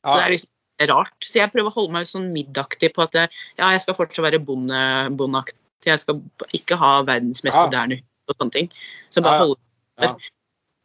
[0.07, 1.17] Så det er liksom rart.
[1.25, 4.27] Så jeg prøver å holde meg sånn middaktig på at jeg, ja, jeg skal fortsatt
[4.27, 4.81] være bonde,
[5.19, 5.59] bondeaktig.
[5.87, 6.21] Jeg skal
[6.57, 7.69] ikke ha verdensmester Ja.
[7.69, 8.73] moderne hus og sånne ting.
[9.11, 9.61] Så bare Ja, holde
[10.03, 10.17] ja.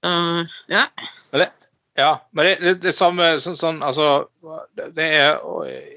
[0.01, 0.88] Uh, ja.
[1.97, 4.25] ja, men det, det, det samme sånn, sånn Altså,
[4.95, 5.36] det er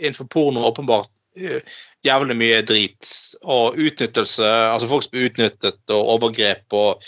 [0.01, 3.09] innenfor porno åpenbart eh, jævlig mye drit
[3.43, 4.47] og utnyttelse.
[4.47, 7.05] Altså folk som blir utnyttet og overgrep og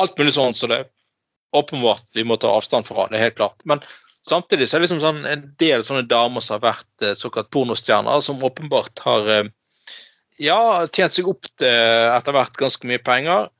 [0.00, 0.90] alt mulig sånn, så det er
[1.54, 3.08] åpenbart vi må ta avstand fra.
[3.10, 3.62] Det er helt klart.
[3.68, 3.82] Men
[4.28, 7.50] samtidig så er det liksom sånn en del sånne damer som har vært eh, såkalt
[7.54, 9.50] pornostjerner, som åpenbart har eh,
[10.42, 13.50] ja, tjent seg opp til etter hvert ganske mye penger.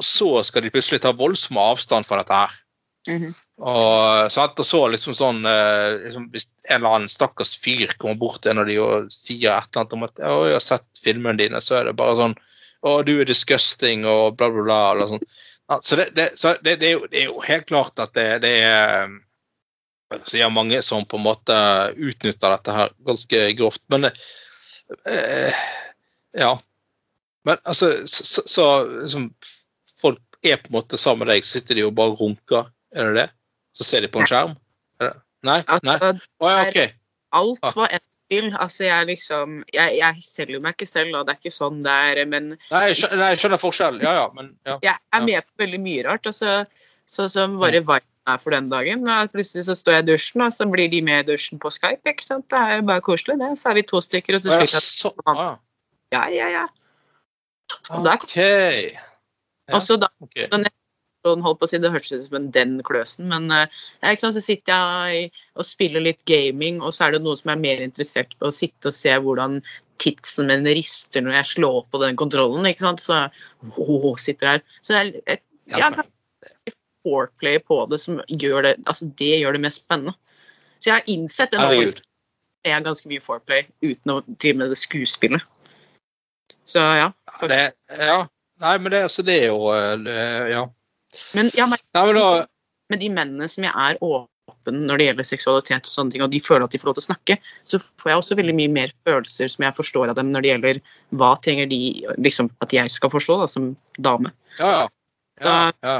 [0.00, 2.60] Og så skal de plutselig ta voldsom avstand fra dette her.
[3.04, 3.34] Mhm.
[3.60, 4.60] Og, sant?
[4.60, 8.54] og så liksom sånn eh, liksom, Hvis en eller annen stakkars fyr kommer bort til
[8.54, 11.36] en av de og sier et eller annet om at å, 'jeg har sett filmene
[11.42, 12.36] dine', så er det bare sånn
[12.84, 14.80] 'Å, du er disgusting', og bla, bla, bla.
[14.92, 15.28] Eller sånn.
[15.68, 18.44] Ja, så det, det, så det, er jo, det er jo helt klart at det,
[18.44, 19.08] er
[20.22, 21.56] så jeg har mange som på en måte
[21.96, 23.82] utnytter dette her ganske grovt.
[23.92, 25.64] Men eh,
[26.38, 26.52] ja.
[27.44, 29.28] Men altså, så, så, så liksom,
[30.00, 32.70] folk er på en måte sammen med deg, så sitter de og bare runker.
[32.94, 33.28] Er det det?
[33.74, 34.56] Så ser de på en skjerm?
[35.02, 35.16] Er?
[35.44, 35.60] Nei?
[35.84, 35.96] Nei?
[36.00, 36.80] Å ja, OK.
[37.34, 38.48] alt var hva enn vil.
[38.60, 41.92] Altså, jeg liksom jeg, jeg selger meg ikke selv, og det er ikke sånn det
[41.92, 44.04] er, men Nei, jeg skjønner, jeg skjønner forskjellen.
[44.04, 44.78] Ja, ja, men ja.
[44.84, 46.28] jeg er med på veldig mye rart.
[46.30, 46.62] Altså,
[47.10, 49.04] sånn som bare viben er for den dagen.
[49.10, 51.72] Og plutselig så står jeg i dusjen, og så blir de med i dusjen på
[51.74, 52.02] Skype.
[52.08, 52.46] ikke sant?
[52.52, 53.50] Det er jo bare koselig, det.
[53.60, 55.58] Så er vi to stykker, og så slik at så, ah,
[56.14, 56.64] Ja, ja, ja.
[57.90, 58.38] Og OK.
[58.38, 60.08] Ja, så da
[61.24, 64.32] sånn, holdt på å si, Det hørtes ut som en den kløsen, men eh, så
[64.34, 68.36] sitter jeg og spiller litt gaming, og så er det noen som er mer interessert
[68.38, 69.60] på å sitte og se hvordan
[70.02, 72.66] tidsen min rister når jeg slår på den kontrollen.
[72.66, 73.26] ikke sant, Så
[73.78, 74.64] åh, sitter her.
[74.82, 76.04] Så jeg, jeg, jeg,
[76.66, 80.16] jeg foreplay på det som gjør det altså det gjør det mest spennende.
[80.80, 82.00] Så jeg har innsett Herregud.
[82.64, 85.44] det er ganske mye foreplay uten å drive med det skuespillet.
[86.68, 87.10] Så ja.
[87.12, 87.60] Ja, det,
[88.00, 88.18] ja.
[88.64, 90.64] Nei, men det, altså, det er jo eh, Ja.
[91.36, 92.28] Men ja, men ja, men da
[92.92, 96.32] med de mennene som jeg er åpen når det gjelder seksualitet, og sånne ting, og
[96.32, 97.36] de føler at de får lov til å snakke,
[97.68, 100.52] så får jeg også veldig mye mer følelser som jeg forstår av dem når det
[100.52, 100.80] gjelder
[101.20, 101.80] hva trenger de
[102.24, 104.32] liksom, at jeg skal forstå da, som dame.
[104.60, 104.86] Ja, ja.
[105.44, 105.98] ja, ja.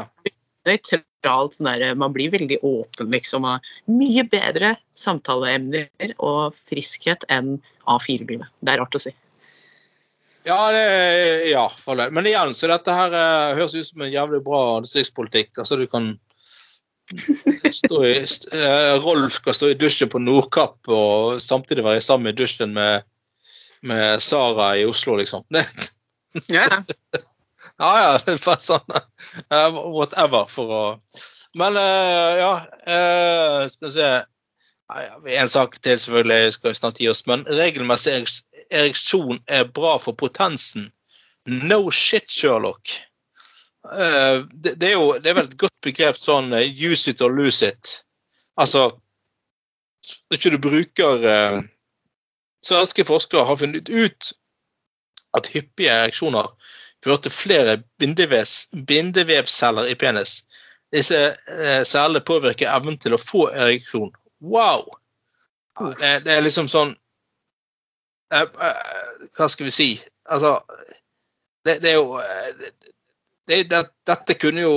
[0.65, 3.45] Nøytralt sånn der, Man blir veldig åpen, liksom.
[3.49, 7.59] av mye bedre samtaleemner og friskhet enn
[7.91, 8.49] A4-livet.
[8.65, 9.13] Det er rart å si.
[10.47, 11.73] Ja, det, ja,
[12.11, 15.55] men igjen, så dette her uh, høres ut som en jævlig bra distriktspolitikk.
[15.57, 16.11] Altså, du kan
[17.73, 22.35] stå i, st uh, Rolf skal stå i dusjen på Nordkapp og samtidig være sammen
[22.35, 23.07] i dusjen med,
[23.89, 25.47] med Sara i Oslo, liksom.
[25.49, 25.65] Det,
[26.51, 26.83] Ja, ja.
[27.81, 30.85] ja, ja, det er bare sånn uh, Whatever, for å
[31.57, 32.49] Men ja
[33.71, 34.09] Skal vi se
[34.93, 37.25] En sak til, selvfølgelig, skal vi snart gi oss.
[37.27, 38.19] Men regelmessig
[38.71, 40.91] ereksjon er bra for potensen.
[41.47, 42.93] No shit, Sherlock.
[43.93, 47.33] Eh, det, er jo det er vel et godt begrep sånn eh, use it or
[47.33, 48.01] lose it.
[48.57, 48.89] Altså
[50.31, 51.59] Når ikke du bruker eh,
[52.65, 54.31] Svenske forskere har funnet ut
[55.37, 56.49] at hyppige ereksjoner
[57.05, 60.39] fører til flere bindevevceller i penis.
[60.95, 61.19] Disse
[61.85, 64.09] cellene påvirker evnen til å få ereksjon.
[64.41, 64.87] Wow!
[65.81, 66.93] Ja, det, det er liksom sånn
[68.35, 69.89] uh, uh, Hva skal vi si?
[70.31, 70.61] Altså
[71.67, 72.69] Det, det er jo eh,
[73.51, 74.77] det, det, Dette kunne jo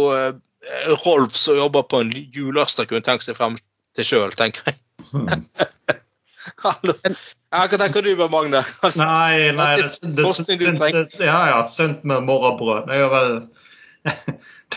[1.05, 3.55] Rolf som jobber på en hjullaster, kunne tenkt seg frem
[3.95, 4.79] til sjøl, tenker jeg.
[6.57, 8.61] Ja, hva tenker du, Magne?
[8.99, 10.25] Nei, nei det, det,
[10.79, 12.87] det, ja, ja, sunt med morrabrød.
[12.87, 13.33] Det er jo vel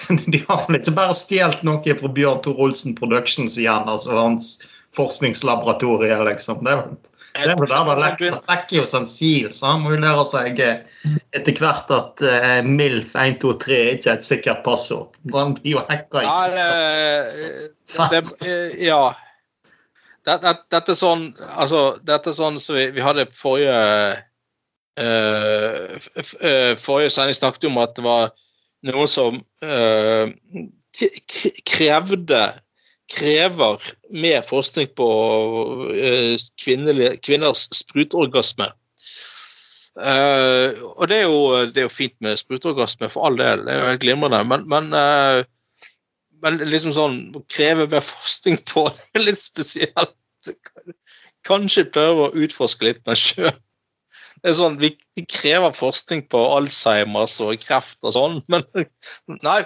[0.32, 4.53] De har vel ikke bare stjålet noe fra Bjørn Tor Olsen Productions igjen, altså hans
[4.96, 6.64] forskningslaboratorie, liksom.
[6.66, 6.98] Det er vel
[7.30, 10.61] det er vel der det lekker lekker jo sensil, så han må jo lære seg
[10.64, 10.94] eh,
[11.38, 15.14] etter hvert at uh, MILF 123 ikke er et sikkert passord.
[15.34, 16.57] Han blir jo hacka Ja, i
[18.11, 19.12] det, det, eh, ja.
[20.26, 23.78] Dette, er sånn altså, dette er sånn som vi, vi hadde forrige
[25.01, 25.96] uh,
[26.42, 28.34] eh, Forrige sending snakket om at det var
[28.89, 30.33] noen som eh,
[31.68, 32.43] krevde
[33.11, 33.83] krever
[34.14, 35.09] mer forskning på
[35.97, 38.68] eh, kvinners sprutorgasme.
[40.01, 43.64] Uh, og det er, jo, det er jo fint med sprutorgasme, for all del.
[43.66, 44.43] Det er jo helt glimrende.
[44.49, 45.43] Men, men, uh,
[46.45, 50.14] men liksom sånn å kreve mer forskning på det er litt spesielt.
[51.49, 53.53] Kanskje prøve å utforske litt meg sjøl.
[54.41, 58.64] Det er sånn, vi, vi krever forskning på Alzheimers og kreft og sånn, men
[59.47, 59.59] nei,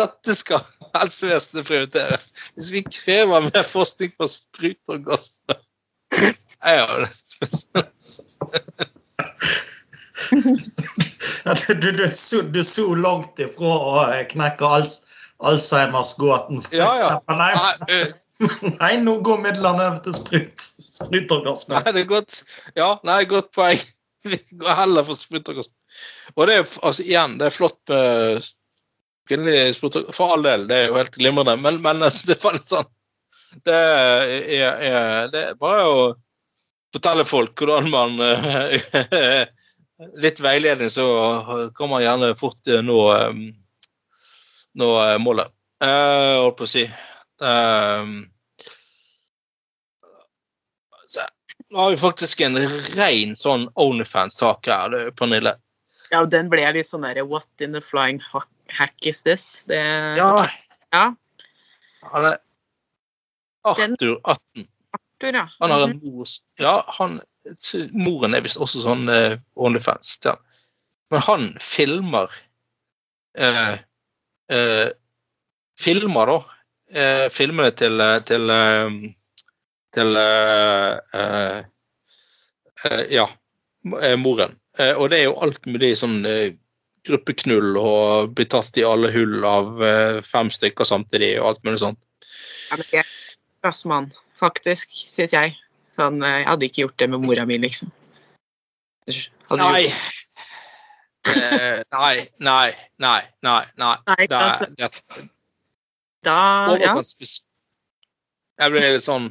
[0.00, 0.62] dette skal
[0.96, 2.16] helsevesenet prioritere.
[2.56, 5.34] Hvis vi krever mer forskning på sprut og gass
[6.62, 7.06] ja,
[11.44, 14.98] Ja, du, du, du, er så, du er så langt ifra å knekke Alz,
[15.42, 16.60] Alzheimers-gåten.
[16.62, 17.16] for Ja, ja.
[17.16, 17.36] eksempel.
[17.40, 21.80] Nei, nei, nå går midlene over til sprut, sprutorgasme.
[21.80, 22.38] nei, det er godt.
[22.78, 23.82] Ja, nei, godt poeng.
[24.22, 28.44] Vi går heller for sprut og det er altså igjen, det er flott med
[29.28, 32.62] kvinnelig sprut For all del, det er jo helt glimrende, men, men det er bare
[32.66, 32.90] sånn
[33.66, 34.30] det er,
[34.80, 36.04] er, det er bare å
[36.94, 39.42] fortelle folk hvordan man eh,
[40.18, 41.04] Litt veiledning, så
[41.76, 43.36] kan man gjerne fort nå, eh,
[44.80, 45.52] nå eh, målet.
[45.84, 46.82] Holdt på å si.
[46.82, 48.08] Eh,
[51.12, 51.26] så,
[51.72, 52.58] nå har vi faktisk en
[52.98, 55.54] ren sånn Onlyfans-sak her, du, Pernille.
[56.12, 58.20] Ja, den ble litt sånn der What in the flying
[58.76, 59.64] hack, is this?
[59.70, 59.80] Det,
[60.18, 60.48] Ja,
[60.92, 61.04] ja.
[62.12, 62.36] han er
[63.64, 64.66] Arthur 18.
[64.98, 65.46] Arthur, ja.
[65.60, 66.28] Han har en mor
[66.60, 67.20] Ja, han,
[67.96, 70.18] moren er visst også sånn uh, Onlyfans.
[70.26, 70.36] Ja.
[71.14, 72.28] Men han filmer
[73.40, 73.78] uh,
[74.52, 74.88] uh,
[75.80, 76.42] Filmer, da.
[77.32, 78.50] Filmene til til,
[79.96, 81.62] til eh, eh,
[82.88, 83.28] eh, Ja,
[84.16, 84.58] moren.
[84.96, 86.22] Og det er jo alt mulig sånn
[87.04, 89.74] gruppeknull og bli tatt i alle hull av
[90.24, 91.98] fem stykker samtidig og alt mulig sånt.
[92.70, 93.10] Ja, men jeg er
[93.66, 94.08] rassmann,
[94.40, 95.58] faktisk, syns jeg.
[95.98, 97.92] Sånn, jeg hadde ikke gjort det med mora mi, liksom.
[99.58, 99.90] Nei.
[101.28, 103.64] Eh, nei, nei, nei, nei.
[103.76, 103.94] nei.
[104.08, 105.28] Nei, er, altså, er
[106.24, 106.38] Da,
[106.80, 106.96] ja.
[108.62, 109.28] Jeg ble litt sånn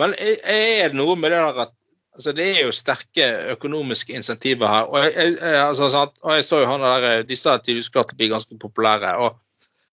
[0.00, 1.78] Men er det noe med det der at
[2.12, 4.90] altså Det er jo sterke økonomiske insentiver her.
[4.90, 6.18] Og jeg, jeg, altså, sant?
[6.22, 9.14] Og jeg så jo han der Disse har tydeligvis klart å bli ganske populære.
[9.24, 9.38] Og,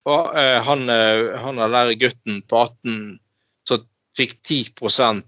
[0.10, 3.20] og uh, han, eh, han der gutten på 18
[3.68, 3.86] som
[4.18, 5.24] fikk 10%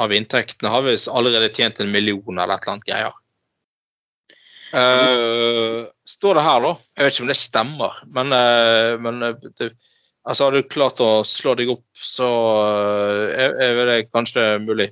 [0.00, 3.16] av inntektene, har visst allerede tjent en million eller et eller annet greier.
[4.70, 6.74] Uh, står det her, da.
[6.94, 9.72] Jeg vet ikke om det stemmer, men, uh, men eh, det,
[10.30, 12.30] altså, har du klart å slå deg opp, så
[12.70, 14.90] eh, er, er det kanskje mulig.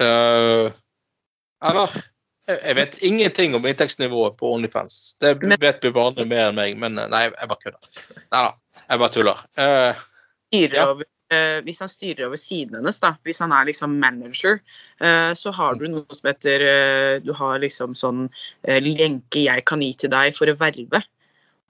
[0.00, 0.72] Uh,
[1.64, 1.92] eller
[2.48, 5.14] jeg, vet ingenting om inntektsnivået på Onlyfans.
[5.22, 8.02] Det vet vet Bjarne mer enn meg, men eh, nei, jeg bare kødder.
[8.34, 9.44] Nei da, jeg bare tuller.
[9.56, 10.02] Uh,
[10.54, 10.84] Ja.
[10.90, 14.60] over, eh, hvis han styrer over siden hennes, da, hvis han er liksom manager,
[15.00, 18.28] eh, så har du noe som heter eh, Du har liksom sånn
[18.62, 21.02] lenke jeg kan gi til deg for å verve.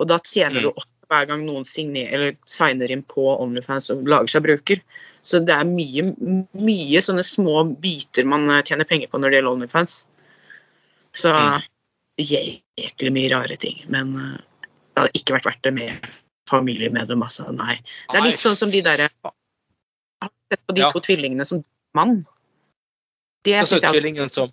[0.02, 0.62] Og da tjener Mm.
[0.66, 0.84] du
[1.14, 4.82] hver gang noen signer, eller signer inn på Onlyfans og lager seg bruker.
[5.24, 6.10] Så det er mye,
[6.52, 9.94] mye sånne små biter man eh, tjener penger på når det gjelder Onlyfans.
[11.14, 11.62] Så Mm.
[12.20, 13.80] jæklig mye rare ting.
[13.88, 14.36] Men eh,
[14.94, 16.10] det hadde ikke vært verdt det med
[16.50, 17.46] familiemedlem, altså.
[17.56, 17.78] Nei.
[18.12, 20.90] Det er litt sånn som de derre sett på de Ja.
[20.92, 21.64] to tvillingene som
[21.96, 22.24] mann.
[23.44, 24.52] Det, er synes jeg, også- som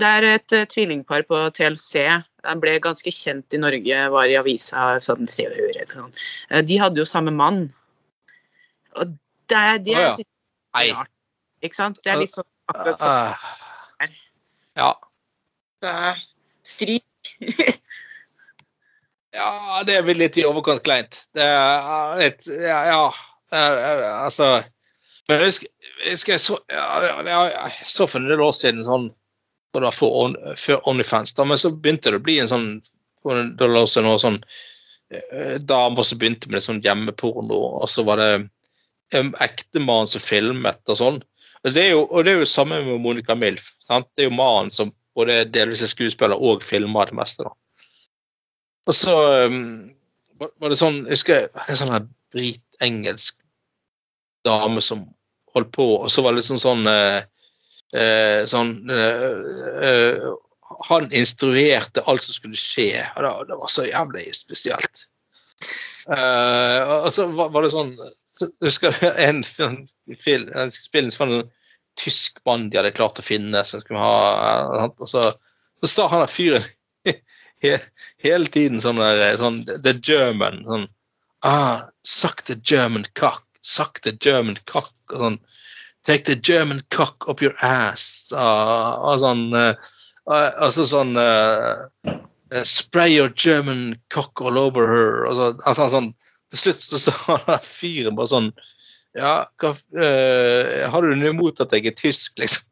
[0.00, 2.06] det er et eh, tvillingpar på TLC.
[2.46, 6.10] Den ble ganske kjent i Norge, var i avisa sånn sånn.
[6.50, 7.66] Eh, De hadde jo samme mann.
[8.98, 9.14] Og
[9.50, 10.06] det er det Å, ja.
[10.08, 10.30] jeg synes
[10.76, 10.84] Nei.
[10.88, 11.12] er rart.
[11.60, 12.00] Ikke sant?
[12.04, 14.16] Det er litt sånn akkurat sånn.
[14.78, 14.90] Ja.
[15.84, 16.20] eh,
[16.64, 17.32] Stryk.
[19.34, 21.24] Ja, det blir litt i overkant kleint.
[21.36, 23.02] Det er litt Ja, ja
[23.52, 24.52] eh, altså
[25.28, 25.68] Men jeg husker,
[26.32, 26.86] jeg så ja,
[27.26, 29.10] ja, Jeg så for en del år siden sånn
[29.74, 32.68] det da for, On- før Onlyfans, da, men så begynte det å bli en sånn
[33.60, 34.38] del år siden, noe sånn
[35.12, 38.30] eh, damer som begynte med sånn hjemmeporno, og så var det
[39.18, 41.20] en ektemann som filmet og sånn.
[41.64, 43.74] Og det er jo, og det er jo samme med Monica Milf.
[43.84, 44.08] Sant?
[44.16, 47.44] Det er jo mannen som både delvis er skuespiller og filmer det meste.
[47.44, 47.52] da.
[48.88, 49.16] Og så
[49.50, 49.90] um,
[50.62, 53.36] var det sånn Jeg husker en sånn her brit-engelsk
[54.46, 55.04] dame som
[55.52, 57.20] holdt på, og så var det liksom sånn eh,
[57.96, 59.40] eh, sånn eh,
[59.86, 60.30] eh,
[60.88, 65.06] Han instruerte alt som skulle skje, og det, var så jævlig spesielt.
[66.08, 67.92] Eh, og så var, var det sånn
[68.40, 69.82] så Husker du en film,
[70.16, 71.42] film, en spill som en
[72.00, 75.26] tysk mann de hadde klart å finne, som skulle ha og så,
[75.82, 76.64] så sa han der fyren
[77.64, 77.82] he-
[78.24, 80.86] hele tiden sånn der sånn The German sånn
[81.44, 83.44] ah, Suck the German cock.
[83.60, 85.38] sakte German cock og sånn
[86.04, 88.32] Take the German cock up your ass.
[88.32, 89.74] Og, og sånn eh,
[90.26, 91.84] og- Altså sånn eh,
[92.52, 95.32] eh, Spray your German cock all over her.
[95.34, 96.14] Så, altså, sånn,
[96.50, 98.52] til slutt så sa den fyren bare sånn
[99.18, 102.66] Ja, hva uh, Har du noe imot at jeg er tysk, liksom?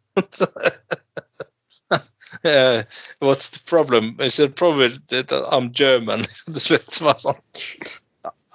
[2.44, 2.82] uh,
[3.24, 4.16] what's the problem?
[4.20, 6.24] Is the problem that I'm German?
[6.46, 7.42] Til slutt så var det sånn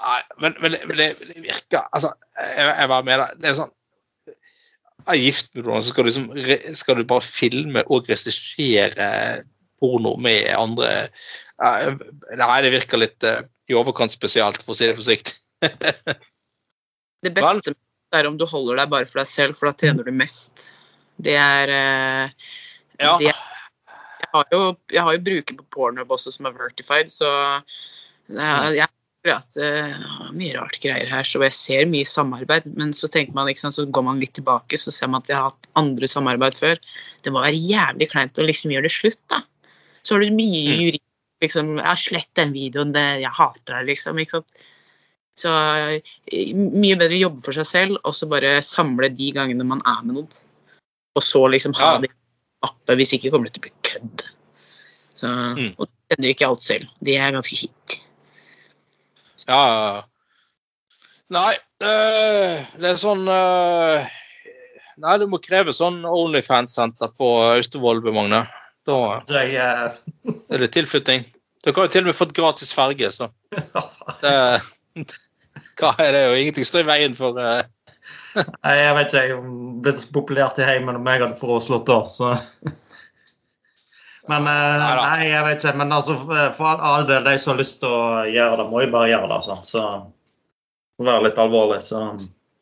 [0.03, 1.09] Nei, men, men, det, men det,
[1.43, 3.39] virker Altså, jeg, jeg var med deg.
[3.39, 3.71] Det er sånn
[5.07, 6.29] er gift med noen, så skal du, liksom,
[6.79, 9.09] skal du bare filme og regissere
[9.81, 10.93] porno med andre
[11.63, 11.95] Eh,
[12.39, 15.39] Nei, det virker litt eh, i overkant spesielt, for å si det forsiktig.
[17.23, 17.71] Det beste
[18.11, 20.73] er om du holder deg bare for deg selv, for da tjener du mest.
[21.23, 22.49] Det er eh,
[22.99, 23.13] Ja.
[23.21, 24.59] det, jeg, har jo,
[24.91, 27.29] jeg har jo bruker på Pornhub også som er vertified, så
[28.27, 28.89] jeg, er, jeg
[29.23, 32.65] det er mye rart greier her, så jeg ser mye samarbeid.
[32.75, 35.37] Men så tenker man, liksom, så går man litt tilbake, så ser man at jeg
[35.39, 36.77] har hatt andre samarbeid før.
[37.23, 39.39] Det må være jævlig kleint å liksom gjøre det slutt, da.
[40.03, 40.79] Så har du mye Mm.
[40.81, 40.99] juri
[41.41, 44.19] liksom, ja, slett den videoen, det, jeg hater deg, liksom.
[44.19, 44.51] ikke sant?
[45.39, 45.49] Så
[46.53, 50.15] mye bedre jobbe for seg selv, og så bare samle de gangene man er med
[50.15, 50.27] noen.
[51.15, 51.99] Og så liksom ha Ja.
[51.99, 52.13] det i
[52.67, 54.23] appen, hvis ikke kommer det til å bli kødd.
[55.15, 55.75] Så, Mm.
[55.79, 56.87] Og du kjenner ikke alt selv.
[57.01, 58.02] Det er ganske hit.
[59.47, 60.01] Ja ja, ja.
[61.33, 64.11] Nei, eh, det er sånn eh,
[65.01, 68.43] Nei, du må kreve sånn Onlyfans-senter på Austevoll, Magne.
[68.85, 68.97] Da
[69.33, 69.95] eh,
[70.53, 71.25] er det tilflytting.
[71.63, 73.29] Dere har jo til og med fått gratis ferge, så
[74.21, 74.35] det,
[75.79, 76.23] Hva er det?
[76.27, 79.41] jo ingenting står i veien for Nei, Jeg vet ikke, jeg
[79.85, 82.35] blitt så populært i heimen om jeg hadde foreslått det, så
[84.31, 85.77] Men uh, Nei, jeg vet ikke.
[85.81, 86.17] Men altså,
[86.55, 89.29] for all del, de som har lyst til å gjøre det, må jo bare gjøre
[89.29, 89.39] det.
[89.41, 89.57] Altså.
[89.67, 92.03] Så være litt alvorlig, så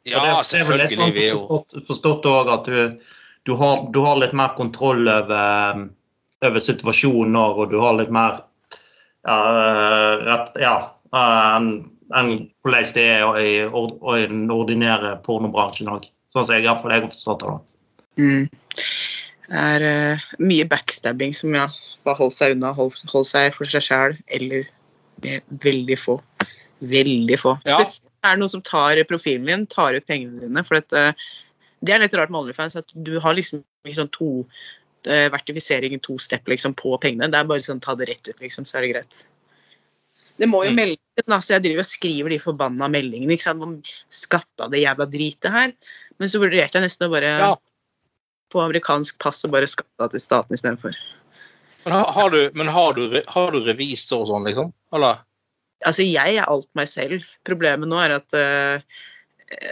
[0.04, 3.10] Ja, Og det, det er vel litt sånn forstått, forstått også at du,
[3.46, 5.84] du, har, du har litt mer kontroll over,
[6.42, 8.40] over situasjonen også, og du har litt mer
[9.28, 10.76] ja, eh, rett, ja
[11.14, 11.68] eh,
[12.18, 12.32] enn
[12.66, 16.10] hvordan det er i, i den ordinære pornobransjen òg.
[16.34, 17.54] Sånn som jeg jeg har forstått det.
[17.54, 17.60] da.
[18.22, 18.50] Mm.
[19.50, 21.68] Er uh, mye backstabbing som ja,
[22.06, 24.68] bare holder seg unna, holder hold seg for seg sjæl, eller
[25.24, 26.20] med veldig få.
[26.82, 27.56] Veldig få.
[27.66, 27.78] Ja.
[27.82, 30.64] Plutselig er det noen som tar profilen din, tar ut pengene dine.
[30.66, 31.12] For at, uh,
[31.82, 34.30] det er litt rart med OnlyFans at du har liksom sånn to
[35.10, 37.30] uh, vertifisering to step liksom, på pengene.
[37.34, 39.26] Det er bare sånn ta det rett ut, liksom, så er det greit.
[40.42, 40.76] Det må jo Mm.
[40.80, 43.34] melde inn, altså Jeg driver og skriver de forbanna meldingene.
[43.36, 43.76] ikke sant, om
[44.10, 45.74] Skatta det jævla dritet her.
[46.18, 47.56] Men så vurderte jeg nesten å bare Ja.
[48.52, 50.98] Få amerikansk pass og bare skatta til staten istedenfor.
[51.86, 54.70] Men har, du, men har, du, har du revisor og sånn, liksom?
[54.94, 55.24] Eller?
[55.88, 57.26] Altså, jeg er alt meg selv.
[57.48, 58.84] Problemet nå er at uh,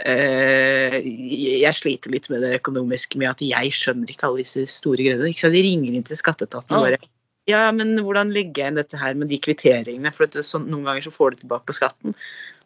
[0.09, 5.05] uh, jeg sliter litt med det økonomiske med at jeg skjønner ikke alle disse store
[5.05, 5.29] greiene.
[5.29, 5.57] Ikke sant?
[5.57, 6.97] De ringer inn til skatteetaten og Ja.
[6.97, 7.15] bare
[7.49, 10.11] Ja, men hvordan legger jeg inn dette her med de kvitteringene?
[10.13, 12.13] For det, er sånn, noen ganger så får du tilbake på skatten.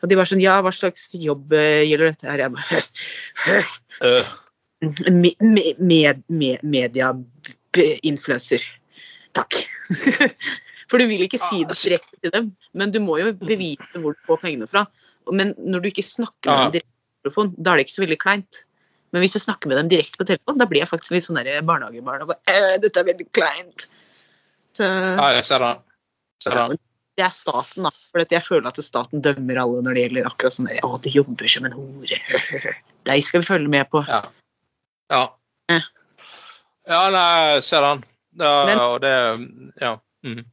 [0.04, 2.44] Og de var sånn Ja, hva slags jobb eh, gjelder dette her?
[2.44, 2.82] Jeg bare
[4.04, 4.34] Øh,
[5.10, 8.62] me, me, med, med, Media-influencer.
[9.38, 9.54] Takk.
[10.92, 14.14] For du vil ikke si det direkte til dem, men du må jo bevise hvor
[14.14, 14.84] du får pengene fra.
[15.32, 18.06] Men når du ikke snakker med dem direkte på telefon, da er det ikke så
[18.06, 18.54] veldig kleint.
[19.14, 21.40] Men hvis du snakker med dem direkte på telefon, da blir jeg faktisk litt sånn
[21.40, 23.80] der barnehagebarn og bare «Eh, Dette er veldig kleint.
[24.74, 25.74] Så ja, jeg ser det.
[26.44, 26.64] Ser ja,
[27.14, 27.92] det er staten, da.
[28.10, 31.52] For jeg føler at staten dømmer alle når det gjelder akkurat sånn Å, du jobber
[31.52, 32.18] som en hore.
[33.10, 34.02] Deg skal vi følge med på.
[34.10, 34.24] Ja.
[35.12, 35.24] Ja,
[36.88, 38.04] ja nei, jeg ser den.
[38.34, 39.16] Det, Men- og det
[39.82, 39.98] Ja.
[40.24, 40.46] Mm.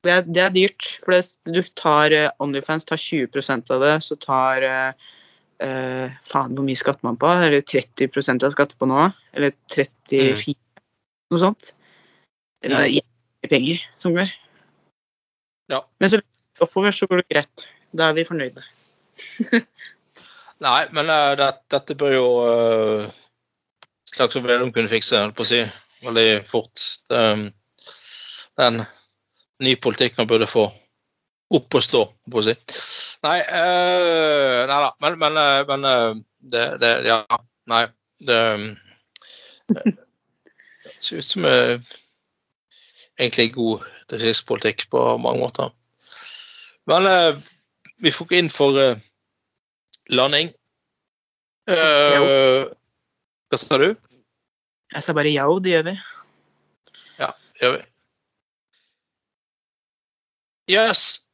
[0.00, 3.96] Det er, det er dyrt, for det, du tar eh, Onlyfans tar 20% av det,
[4.00, 5.10] så tar eh,
[5.60, 7.28] eh, Faen, hvor mye skatter man på?
[7.28, 9.10] Eller 30% av skatter på nå?
[9.36, 10.56] Eller 34
[11.30, 11.74] Noe sånt.
[12.64, 14.32] Det er jævlig penger som går.
[15.70, 15.84] Ja.
[16.00, 16.18] Men så
[16.64, 17.68] oppover så går det greit.
[17.92, 18.64] Da er vi fornøyde.
[20.64, 23.19] Nei, men uh, det, dette bør jo uh,
[24.10, 25.60] Slagsvold Vedum kunne fikse, holdt på å si,
[26.04, 26.84] veldig fort.
[27.10, 27.46] Det, um,
[28.60, 28.82] den
[29.64, 30.66] ny politikk han burde få
[31.50, 32.54] opp og stå, på å si.
[33.26, 36.12] Nei, øh, nei da, men, men, eh, men eh,
[36.52, 37.22] det, det Ja,
[37.70, 37.84] nei.
[38.20, 38.66] Det um,
[39.70, 39.94] det
[41.00, 41.46] ser ut som
[43.20, 45.70] egentlig god distriktspolitikk på mange måter.
[46.90, 47.38] Men eh,
[48.02, 49.00] vi får ikke inn for eh,
[50.10, 50.50] landing.
[51.70, 52.66] Eh,
[53.50, 53.88] hva sa du?
[54.94, 55.96] Jeg sa bare ja, det gjør vi.
[57.18, 57.82] Ja, det Gjør vi?
[60.70, 61.24] Yes.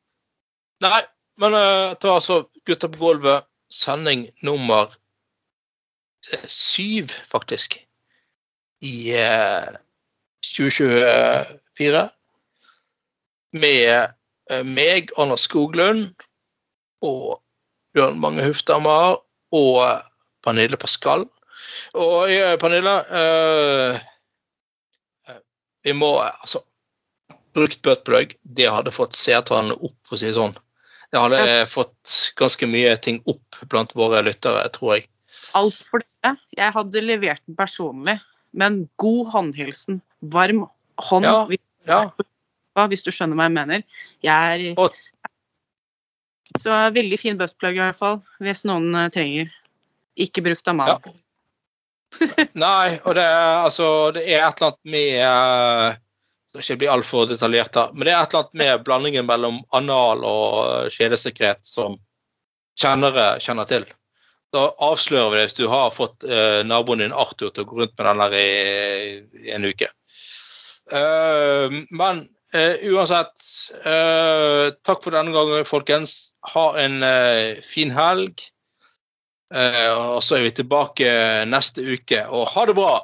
[0.80, 1.02] Nei,
[1.40, 3.44] men uh, ta altså gutta på gulvet.
[3.68, 4.94] sending nummer
[6.32, 7.74] eh, syv, faktisk,
[8.80, 9.74] i uh,
[10.54, 12.04] 2024.
[13.52, 14.12] Med
[14.52, 16.14] uh, meg, Anders Skoglund,
[17.02, 17.42] og
[17.92, 19.18] Bjørn Mange Huftammer
[19.52, 19.82] og
[20.46, 21.26] Pernille Pascal.
[21.94, 22.56] Og Pernilla.
[22.60, 24.00] Pernille eh,
[25.30, 25.40] eh,
[25.84, 26.62] Vi må altså
[27.56, 30.52] Brukt buttplug, det hadde fått seertallene opp, for å si det sånn.
[31.08, 35.06] Det hadde fått ganske mye ting opp blant våre lyttere, tror jeg.
[35.56, 36.34] Alt for det.
[36.58, 38.18] Jeg hadde levert den personlig.
[38.56, 40.02] Men god håndhilsen.
[40.32, 40.66] Varm
[41.08, 41.24] hånd.
[41.24, 43.84] Ja, hvis, Ja, hvis du skjønner hva jeg mener.
[44.22, 44.92] Jeg er Og-
[46.58, 49.50] Så veldig fin buttplug i hvert fall, hvis noen trenger.
[50.16, 50.98] Ikke brukt av ja.
[52.64, 55.98] Nei, og det er altså Det er et eller annet med eh,
[56.56, 59.28] Jeg skal ikke bli altfor detaljert da, men det er et eller annet med blandingen
[59.28, 61.98] mellom anal og kjedesekret som
[62.80, 63.84] kjennere kjenner til.
[64.56, 67.82] Da avslører vi det hvis du har fått uh, naboen din Arthur til å gå
[67.82, 68.48] rundt med den der i,
[69.44, 69.90] i en uke.
[70.92, 72.24] Uh, men
[72.54, 73.46] uh, uansett,
[73.84, 76.32] eh, takk for denne gangen, folkens.
[76.54, 78.44] Ha en eh, fin helg.
[79.54, 81.10] Eh, og så er vi tilbake
[81.46, 82.94] neste uke, og ha det bra!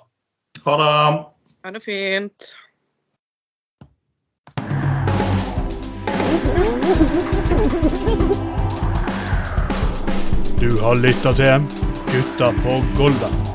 [0.64, 1.22] Ha det.
[1.62, 2.50] Ha det fint?
[10.62, 11.70] Du har lytta til
[12.10, 13.51] Gutta på Golda.